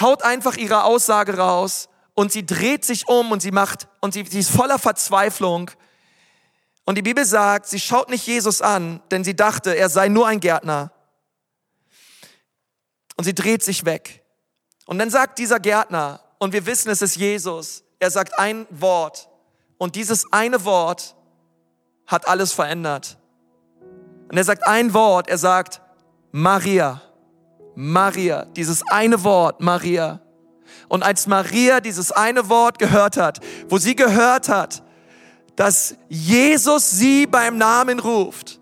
haut 0.00 0.22
einfach 0.22 0.56
ihre 0.56 0.84
Aussage 0.84 1.36
raus 1.36 1.90
und 2.14 2.32
sie 2.32 2.46
dreht 2.46 2.86
sich 2.86 3.06
um 3.06 3.30
und 3.30 3.42
sie 3.42 3.50
macht 3.50 3.86
und 4.00 4.14
sie, 4.14 4.24
sie 4.24 4.38
ist 4.38 4.50
voller 4.50 4.78
Verzweiflung 4.78 5.70
und 6.86 6.94
die 6.94 7.02
Bibel 7.02 7.26
sagt, 7.26 7.66
sie 7.66 7.78
schaut 7.78 8.08
nicht 8.08 8.26
Jesus 8.26 8.62
an, 8.62 9.02
denn 9.10 9.24
sie 9.24 9.36
dachte, 9.36 9.76
er 9.76 9.90
sei 9.90 10.08
nur 10.08 10.26
ein 10.26 10.40
Gärtner. 10.40 10.90
Und 13.18 13.24
sie 13.24 13.34
dreht 13.34 13.62
sich 13.62 13.84
weg. 13.84 14.24
Und 14.86 14.98
dann 14.98 15.10
sagt 15.10 15.38
dieser 15.38 15.60
Gärtner, 15.60 16.20
und 16.38 16.54
wir 16.54 16.64
wissen, 16.64 16.88
es 16.88 17.02
ist 17.02 17.16
Jesus, 17.16 17.84
er 17.98 18.10
sagt 18.10 18.38
ein 18.38 18.66
Wort. 18.70 19.28
Und 19.76 19.96
dieses 19.96 20.32
eine 20.32 20.64
Wort 20.64 21.14
hat 22.06 22.26
alles 22.26 22.54
verändert. 22.54 23.18
Und 24.30 24.38
er 24.38 24.44
sagt 24.44 24.66
ein 24.66 24.94
Wort, 24.94 25.28
er 25.28 25.36
sagt 25.36 25.82
Maria. 26.30 27.02
Maria, 27.74 28.44
dieses 28.56 28.82
eine 28.90 29.24
Wort, 29.24 29.60
Maria. 29.60 30.20
Und 30.88 31.02
als 31.02 31.26
Maria 31.26 31.80
dieses 31.80 32.12
eine 32.12 32.48
Wort 32.48 32.78
gehört 32.78 33.16
hat, 33.16 33.40
wo 33.68 33.78
sie 33.78 33.96
gehört 33.96 34.48
hat, 34.48 34.82
dass 35.56 35.96
Jesus 36.08 36.90
sie 36.90 37.26
beim 37.26 37.56
Namen 37.58 37.98
ruft, 37.98 38.60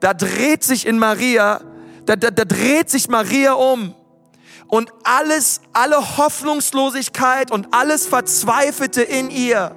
da 0.00 0.14
dreht 0.14 0.64
sich 0.64 0.86
in 0.86 0.98
Maria, 0.98 1.60
da, 2.06 2.16
da, 2.16 2.30
da 2.30 2.44
dreht 2.44 2.90
sich 2.90 3.08
Maria 3.08 3.52
um 3.52 3.94
und 4.68 4.90
alles, 5.04 5.60
alle 5.72 6.16
Hoffnungslosigkeit 6.16 7.50
und 7.50 7.68
alles 7.72 8.06
Verzweifelte 8.06 9.02
in 9.02 9.30
ihr 9.30 9.74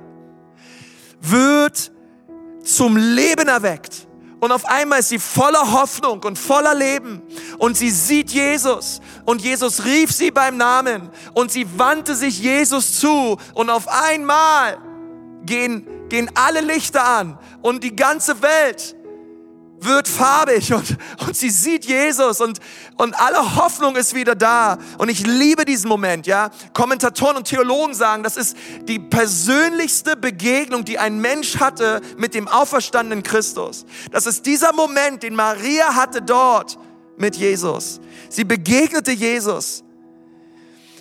wird 1.19 1.91
zum 2.63 2.97
Leben 2.97 3.47
erweckt. 3.47 4.07
Und 4.39 4.51
auf 4.51 4.65
einmal 4.65 4.99
ist 4.99 5.09
sie 5.09 5.19
voller 5.19 5.71
Hoffnung 5.71 6.21
und 6.23 6.37
voller 6.37 6.75
Leben. 6.75 7.21
Und 7.57 7.77
sie 7.77 7.91
sieht 7.91 8.31
Jesus. 8.31 9.01
Und 9.25 9.41
Jesus 9.41 9.85
rief 9.85 10.11
sie 10.11 10.31
beim 10.31 10.57
Namen. 10.57 11.09
Und 11.33 11.51
sie 11.51 11.67
wandte 11.77 12.15
sich 12.15 12.39
Jesus 12.39 12.99
zu. 12.99 13.37
Und 13.53 13.69
auf 13.69 13.87
einmal 13.87 14.77
gehen 15.45 15.87
gehen 16.13 16.29
alle 16.35 16.61
Lichter 16.61 17.03
an 17.03 17.39
und 17.63 17.83
die 17.83 17.95
ganze 17.95 18.43
Welt 18.43 18.95
wird 19.79 20.07
farbig 20.07 20.71
und, 20.71 20.95
und 21.25 21.35
sie 21.35 21.49
sieht 21.49 21.85
Jesus 21.85 22.39
und, 22.39 22.59
und 22.97 23.19
alle 23.19 23.55
Hoffnung 23.55 23.95
ist 23.95 24.13
wieder 24.13 24.35
da. 24.35 24.77
Und 24.99 25.09
ich 25.09 25.25
liebe 25.25 25.65
diesen 25.65 25.89
Moment, 25.89 26.27
ja. 26.27 26.51
Kommentatoren 26.73 27.35
und 27.35 27.47
Theologen 27.47 27.95
sagen, 27.95 28.21
das 28.21 28.37
ist 28.37 28.55
die 28.83 28.99
persönlichste 28.99 30.15
Begegnung, 30.15 30.85
die 30.85 30.99
ein 30.99 31.19
Mensch 31.19 31.59
hatte 31.59 31.99
mit 32.15 32.35
dem 32.35 32.47
auferstandenen 32.47 33.23
Christus. 33.23 33.85
Das 34.11 34.27
ist 34.27 34.45
dieser 34.45 34.71
Moment, 34.71 35.23
den 35.23 35.35
Maria 35.35 35.95
hatte 35.95 36.21
dort 36.21 36.77
mit 37.23 37.37
Jesus. 37.37 38.01
Sie 38.27 38.43
begegnete 38.43 39.11
Jesus 39.11 39.81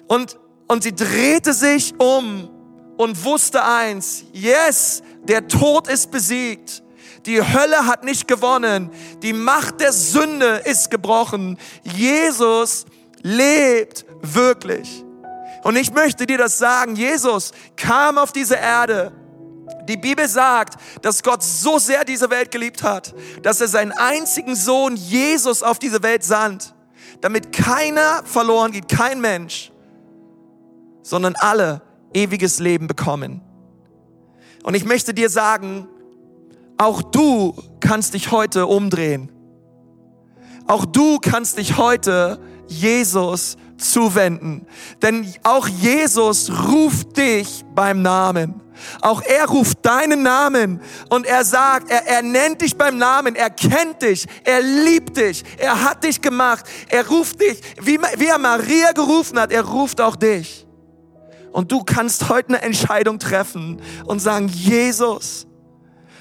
und, 0.07 0.39
und 0.69 0.85
sie 0.85 0.95
drehte 0.95 1.53
sich 1.53 1.95
um 1.99 2.49
und 2.97 3.25
wusste 3.25 3.65
eins, 3.65 4.25
yes, 4.33 5.03
der 5.25 5.49
Tod 5.49 5.89
ist 5.89 6.13
besiegt. 6.13 6.85
Die 7.27 7.43
Hölle 7.43 7.87
hat 7.87 8.05
nicht 8.05 8.29
gewonnen. 8.29 8.91
Die 9.23 9.33
Macht 9.33 9.81
der 9.81 9.93
Sünde 9.93 10.63
ist 10.65 10.93
gebrochen. 10.93 11.59
Jesus 11.83 12.87
lebt 13.23 14.05
wirklich. 14.21 15.05
Und 15.65 15.75
ich 15.77 15.93
möchte 15.93 16.27
dir 16.27 16.39
das 16.39 16.57
sagen. 16.59 16.95
Jesus 16.95 17.51
kam 17.77 18.17
auf 18.17 18.33
diese 18.33 18.57
Erde. 18.57 19.13
Die 19.89 19.97
Bibel 19.97 20.29
sagt, 20.29 20.81
dass 21.03 21.23
Gott 21.23 21.43
so 21.43 21.79
sehr 21.79 22.05
diese 22.05 22.31
Welt 22.31 22.51
geliebt 22.51 22.83
hat, 22.83 23.15
dass 23.43 23.61
er 23.61 23.69
seinen 23.69 23.93
einzigen 23.93 24.55
Sohn 24.55 24.97
Jesus 24.97 25.63
auf 25.63 25.79
diese 25.79 26.03
Welt 26.03 26.25
sandt, 26.25 26.75
damit 27.21 27.53
keiner 27.53 28.23
verloren 28.25 28.73
geht, 28.73 28.89
kein 28.89 29.21
Mensch, 29.21 29.73
sondern 31.03 31.35
alle 31.37 31.83
ewiges 32.15 32.59
Leben 32.59 32.87
bekommen. 32.87 33.41
Und 34.63 34.75
ich 34.75 34.85
möchte 34.85 35.15
dir 35.15 35.29
sagen, 35.29 35.89
auch 36.79 37.03
du 37.03 37.55
kannst 37.81 38.15
dich 38.15 38.31
heute 38.31 38.67
umdrehen. 38.67 39.31
Auch 40.67 40.85
du 40.85 41.19
kannst 41.19 41.59
dich 41.59 41.77
heute 41.77 42.39
Jesus 42.69 43.57
zuwenden. 43.77 44.67
Denn 45.03 45.33
auch 45.43 45.69
Jesus 45.69 46.51
ruft 46.69 47.17
dich 47.17 47.65
beim 47.75 48.03
Namen. 48.03 48.61
Auch 49.01 49.23
er 49.23 49.47
ruft 49.47 49.85
deinen 49.85 50.23
Namen 50.23 50.81
und 51.09 51.27
er 51.27 51.45
sagt, 51.45 51.91
er, 51.91 52.07
er 52.07 52.23
nennt 52.23 52.61
dich 52.63 52.77
beim 52.77 52.99
Namen, 52.99 53.35
er 53.35 53.51
kennt 53.51 54.03
dich, 54.03 54.27
er 54.45 54.61
liebt 54.61 55.17
dich, 55.17 55.45
er 55.59 55.83
hat 55.83 56.05
dich 56.05 56.21
gemacht, 56.21 56.65
er 56.89 57.07
ruft 57.09 57.41
dich, 57.41 57.61
wie, 57.81 57.99
wie 58.17 58.27
er 58.27 58.39
Maria 58.39 58.93
gerufen 58.93 59.39
hat, 59.39 59.53
er 59.53 59.65
ruft 59.65 60.01
auch 60.01 60.17
dich. 60.17 60.67
Und 61.53 61.71
du 61.71 61.85
kannst 61.85 62.29
heute 62.29 62.49
eine 62.49 62.63
Entscheidung 62.63 63.19
treffen 63.19 63.81
und 64.07 64.21
sagen, 64.21 64.49
Jesus. 64.49 65.47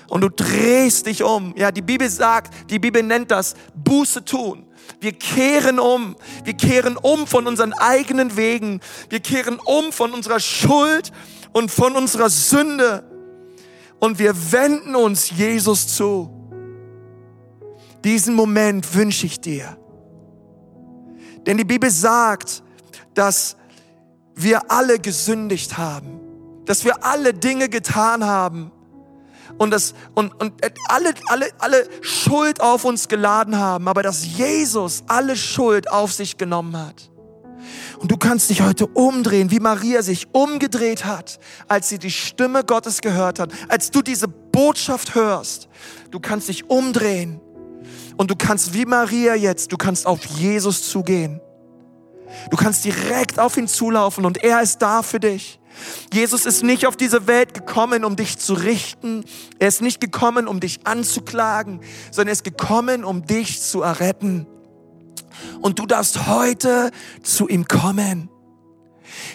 Und 0.09 0.21
du 0.21 0.29
drehst 0.29 1.05
dich 1.05 1.23
um. 1.23 1.53
Ja, 1.55 1.71
die 1.71 1.81
Bibel 1.81 2.09
sagt, 2.09 2.69
die 2.69 2.79
Bibel 2.79 3.01
nennt 3.01 3.31
das 3.31 3.53
Buße 3.73 4.25
tun. 4.25 4.67
Wir 4.99 5.13
kehren 5.13 5.79
um. 5.79 6.17
Wir 6.43 6.53
kehren 6.53 6.97
um 6.97 7.27
von 7.27 7.47
unseren 7.47 7.71
eigenen 7.71 8.35
Wegen. 8.35 8.81
Wir 9.09 9.21
kehren 9.21 9.57
um 9.57 9.93
von 9.93 10.11
unserer 10.11 10.41
Schuld 10.41 11.13
und 11.53 11.71
von 11.71 11.95
unserer 11.95 12.29
Sünde. 12.29 13.03
Und 13.99 14.19
wir 14.19 14.33
wenden 14.51 14.95
uns 14.95 15.29
Jesus 15.29 15.87
zu. 15.95 16.29
Diesen 18.03 18.33
Moment 18.33 18.95
wünsche 18.95 19.27
ich 19.27 19.39
dir. 19.39 19.77
Denn 21.45 21.57
die 21.57 21.63
Bibel 21.63 21.89
sagt, 21.89 22.63
dass 23.13 23.55
wir 24.35 24.71
alle 24.71 24.99
gesündigt 24.99 25.77
haben, 25.77 26.19
dass 26.65 26.83
wir 26.83 27.03
alle 27.03 27.33
Dinge 27.33 27.69
getan 27.69 28.25
haben 28.25 28.71
und, 29.57 29.71
das, 29.71 29.93
und, 30.15 30.33
und 30.41 30.53
alle, 30.87 31.13
alle, 31.27 31.49
alle 31.59 31.87
Schuld 32.01 32.61
auf 32.61 32.85
uns 32.85 33.07
geladen 33.07 33.57
haben, 33.57 33.87
aber 33.87 34.01
dass 34.01 34.25
Jesus 34.25 35.03
alle 35.07 35.35
Schuld 35.35 35.91
auf 35.91 36.13
sich 36.13 36.37
genommen 36.37 36.75
hat. 36.77 37.10
Und 38.01 38.09
du 38.11 38.17
kannst 38.17 38.49
dich 38.49 38.61
heute 38.61 38.87
umdrehen, 38.87 39.51
wie 39.51 39.59
Maria 39.59 40.01
sich 40.01 40.27
umgedreht 40.31 41.05
hat, 41.05 41.39
als 41.67 41.87
sie 41.87 41.99
die 41.99 42.09
Stimme 42.09 42.63
Gottes 42.63 43.01
gehört 43.01 43.37
hat, 43.37 43.51
als 43.69 43.91
du 43.91 44.01
diese 44.01 44.27
Botschaft 44.27 45.13
hörst. 45.13 45.69
Du 46.09 46.19
kannst 46.19 46.49
dich 46.49 46.67
umdrehen 46.67 47.39
und 48.17 48.31
du 48.31 48.35
kannst 48.35 48.73
wie 48.73 48.85
Maria 48.85 49.35
jetzt, 49.35 49.71
du 49.71 49.77
kannst 49.77 50.07
auf 50.07 50.25
Jesus 50.25 50.89
zugehen. 50.89 51.41
Du 52.49 52.57
kannst 52.57 52.85
direkt 52.85 53.37
auf 53.37 53.55
ihn 53.55 53.67
zulaufen 53.67 54.25
und 54.25 54.43
er 54.43 54.63
ist 54.63 54.81
da 54.81 55.03
für 55.03 55.19
dich. 55.19 55.59
Jesus 56.11 56.47
ist 56.47 56.63
nicht 56.63 56.87
auf 56.87 56.97
diese 56.97 57.27
Welt 57.27 57.53
gekommen, 57.53 58.03
um 58.03 58.15
dich 58.15 58.39
zu 58.39 58.55
richten. 58.55 59.25
Er 59.59 59.67
ist 59.67 59.83
nicht 59.83 60.01
gekommen, 60.01 60.47
um 60.47 60.59
dich 60.59 60.87
anzuklagen, 60.87 61.81
sondern 62.09 62.29
er 62.29 62.33
ist 62.33 62.43
gekommen, 62.43 63.03
um 63.03 63.27
dich 63.27 63.61
zu 63.61 63.83
erretten. 63.83 64.47
Und 65.61 65.79
du 65.79 65.85
darfst 65.85 66.27
heute 66.27 66.91
zu 67.21 67.47
ihm 67.47 67.67
kommen. 67.67 68.30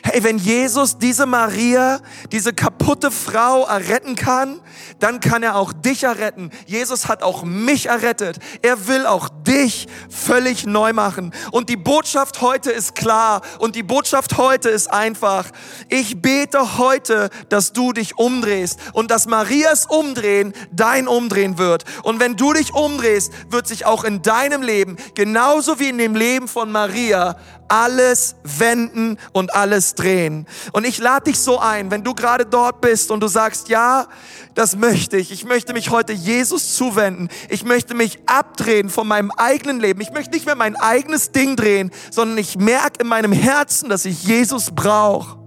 Hey, 0.02 0.22
wenn 0.22 0.38
Jesus 0.38 0.98
diese 0.98 1.26
Maria, 1.26 2.00
diese 2.32 2.52
kaputte 2.52 3.10
Frau 3.10 3.64
erretten 3.66 4.14
kann, 4.16 4.60
dann 4.98 5.20
kann 5.20 5.42
er 5.42 5.56
auch 5.56 5.72
dich 5.72 6.04
erretten. 6.04 6.50
Jesus 6.66 7.08
hat 7.08 7.22
auch 7.22 7.42
mich 7.42 7.86
errettet. 7.86 8.38
Er 8.62 8.88
will 8.88 9.06
auch 9.06 9.28
dich 9.28 9.86
völlig 10.08 10.66
neu 10.66 10.92
machen. 10.92 11.32
Und 11.50 11.68
die 11.68 11.76
Botschaft 11.76 12.40
heute 12.40 12.70
ist 12.70 12.94
klar. 12.94 13.42
Und 13.58 13.76
die 13.76 13.82
Botschaft 13.82 14.36
heute 14.38 14.68
ist 14.68 14.92
einfach. 14.92 15.46
Ich 15.88 16.20
bete 16.22 16.78
heute, 16.78 17.30
dass 17.48 17.72
du 17.72 17.92
dich 17.92 18.18
umdrehst 18.18 18.78
und 18.92 19.10
dass 19.10 19.26
Marias 19.26 19.86
Umdrehen 19.86 20.52
dein 20.72 21.08
Umdrehen 21.08 21.58
wird. 21.58 21.84
Und 22.02 22.20
wenn 22.20 22.36
du 22.36 22.52
dich 22.52 22.74
umdrehst, 22.74 23.32
wird 23.50 23.66
sich 23.66 23.86
auch 23.86 24.04
in 24.04 24.22
deinem 24.22 24.62
Leben, 24.62 24.96
genauso 25.14 25.78
wie 25.78 25.88
in 25.88 25.98
dem 25.98 26.14
Leben 26.14 26.48
von 26.48 26.70
Maria, 26.70 27.36
alles 27.68 28.36
wenden 28.42 29.18
und 29.32 29.54
alles 29.54 29.94
drehen. 29.94 30.46
Und 30.72 30.86
ich 30.86 30.98
lade 30.98 31.30
dich 31.30 31.38
so 31.38 31.58
ein, 31.58 31.90
wenn 31.90 32.04
du 32.04 32.14
gerade 32.14 32.46
dort 32.46 32.80
bist 32.80 33.10
und 33.10 33.20
du 33.20 33.28
sagst, 33.28 33.68
ja, 33.68 34.06
das 34.54 34.76
möchte 34.76 35.16
ich. 35.16 35.32
Ich 35.32 35.44
möchte 35.44 35.72
mich 35.72 35.90
heute 35.90 36.12
Jesus 36.12 36.74
zuwenden. 36.76 37.28
Ich 37.48 37.64
möchte 37.64 37.94
mich 37.94 38.18
abdrehen 38.26 38.88
von 38.88 39.06
meinem 39.06 39.30
eigenen 39.30 39.80
Leben. 39.80 40.00
Ich 40.00 40.10
möchte 40.10 40.32
nicht 40.32 40.46
mehr 40.46 40.54
mein 40.54 40.76
eigenes 40.76 41.32
Ding 41.32 41.56
drehen, 41.56 41.90
sondern 42.10 42.38
ich 42.38 42.56
merke 42.56 43.02
in 43.02 43.08
meinem 43.08 43.32
Herzen, 43.32 43.88
dass 43.88 44.04
ich 44.04 44.24
Jesus 44.24 44.70
brauche. 44.70 45.38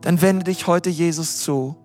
Dann 0.00 0.22
wende 0.22 0.44
dich 0.44 0.66
heute 0.66 0.90
Jesus 0.90 1.38
zu. 1.38 1.76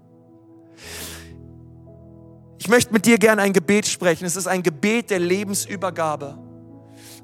Ich 2.59 2.69
möchte 2.69 2.93
mit 2.93 3.07
dir 3.07 3.17
gerne 3.17 3.41
ein 3.41 3.53
Gebet 3.53 3.87
sprechen. 3.87 4.23
Es 4.23 4.35
ist 4.35 4.47
ein 4.47 4.61
Gebet 4.61 5.09
der 5.09 5.19
Lebensübergabe. 5.19 6.50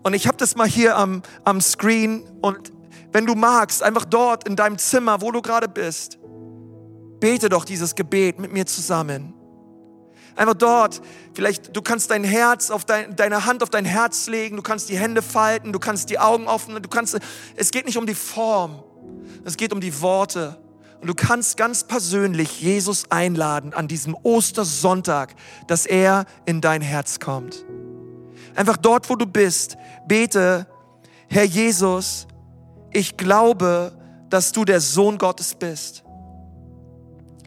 Und 0.07 0.13
ich 0.13 0.25
habe 0.25 0.37
das 0.37 0.55
mal 0.55 0.69
hier 0.69 0.95
am, 0.95 1.21
am 1.43 1.59
Screen 1.59 2.23
und 2.39 2.71
wenn 3.11 3.25
du 3.25 3.35
magst, 3.35 3.83
einfach 3.83 4.05
dort 4.05 4.47
in 4.47 4.55
deinem 4.55 4.77
Zimmer, 4.77 5.19
wo 5.19 5.33
du 5.33 5.41
gerade 5.41 5.67
bist, 5.67 6.17
bete 7.19 7.49
doch 7.49 7.65
dieses 7.65 7.93
Gebet 7.93 8.39
mit 8.39 8.53
mir 8.53 8.65
zusammen. 8.65 9.33
Einfach 10.37 10.53
dort, 10.53 11.01
vielleicht, 11.33 11.75
du 11.75 11.81
kannst 11.81 12.09
dein 12.09 12.23
Herz 12.23 12.71
auf 12.71 12.85
dein, 12.85 13.17
deine 13.17 13.45
Hand 13.45 13.61
auf 13.63 13.69
dein 13.69 13.83
Herz 13.83 14.27
legen, 14.27 14.55
du 14.55 14.61
kannst 14.61 14.87
die 14.87 14.97
Hände 14.97 15.21
falten, 15.21 15.73
du 15.73 15.79
kannst 15.79 16.09
die 16.09 16.19
Augen 16.19 16.47
öffnen, 16.47 16.81
du 16.81 16.87
kannst, 16.87 17.19
es 17.57 17.71
geht 17.71 17.85
nicht 17.85 17.97
um 17.97 18.05
die 18.05 18.15
Form, 18.15 18.81
es 19.43 19.57
geht 19.57 19.73
um 19.73 19.81
die 19.81 19.99
Worte. 19.99 20.57
Und 21.01 21.07
du 21.07 21.15
kannst 21.15 21.57
ganz 21.57 21.83
persönlich 21.83 22.61
Jesus 22.61 23.11
einladen 23.11 23.73
an 23.73 23.89
diesem 23.89 24.15
Ostersonntag, 24.23 25.35
dass 25.67 25.85
er 25.85 26.23
in 26.45 26.61
dein 26.61 26.81
Herz 26.81 27.19
kommt. 27.19 27.65
Einfach 28.57 28.77
dort, 28.77 29.07
wo 29.07 29.15
du 29.15 29.27
bist, 29.27 29.77
bete, 30.07 30.65
Herr 31.29 31.43
Jesus, 31.43 32.25
ich 32.91 33.15
glaube, 33.15 33.95
dass 34.31 34.51
du 34.51 34.65
der 34.65 34.81
Sohn 34.81 35.19
Gottes 35.19 35.53
bist. 35.53 36.03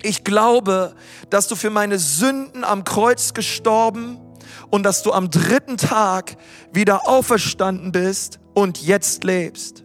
Ich 0.05 0.23
glaube, 0.23 0.95
dass 1.29 1.49
du 1.49 1.57
für 1.57 1.69
meine 1.69 1.99
Sünden 1.99 2.63
am 2.63 2.85
Kreuz 2.85 3.35
gestorben 3.35 4.21
und 4.71 4.85
dass 4.85 5.03
du 5.03 5.13
am 5.13 5.31
dritten 5.31 5.77
Tag 5.77 6.37
wieder 6.73 7.09
auferstanden 7.09 7.91
bist 7.91 8.39
und 8.55 8.81
jetzt 8.81 9.25
lebst. 9.25 9.83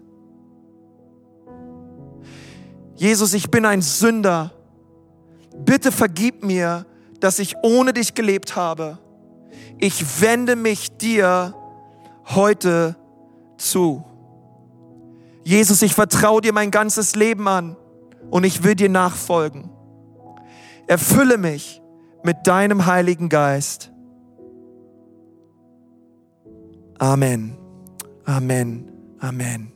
Jesus, 2.98 3.34
ich 3.34 3.50
bin 3.50 3.66
ein 3.66 3.82
Sünder. 3.82 4.54
Bitte 5.58 5.92
vergib 5.92 6.44
mir, 6.44 6.86
dass 7.20 7.40
ich 7.40 7.56
ohne 7.64 7.94
dich 7.94 8.14
gelebt 8.14 8.56
habe 8.56 9.00
ich 9.86 10.20
wende 10.20 10.56
mich 10.56 10.98
dir 10.98 11.54
heute 12.26 12.96
zu. 13.58 14.04
Jesus, 15.44 15.84
ich 15.84 15.94
vertraue 15.94 16.42
dir 16.42 16.54
mein 16.54 16.72
ganzes 16.72 17.16
Leben 17.16 17.48
an 17.48 17.78
und 18.32 18.46
ich 18.46 18.64
will 18.64 18.74
dir 18.74 18.90
nachfolgen. 18.90 19.70
Erfülle 20.88 21.38
mich 21.38 21.84
mit 22.24 22.48
deinem 22.48 22.88
Heiligen 22.88 23.30
Geist. 23.30 23.92
Amen. 26.98 27.56
Amen. 28.26 28.92
Amen. 29.20 29.75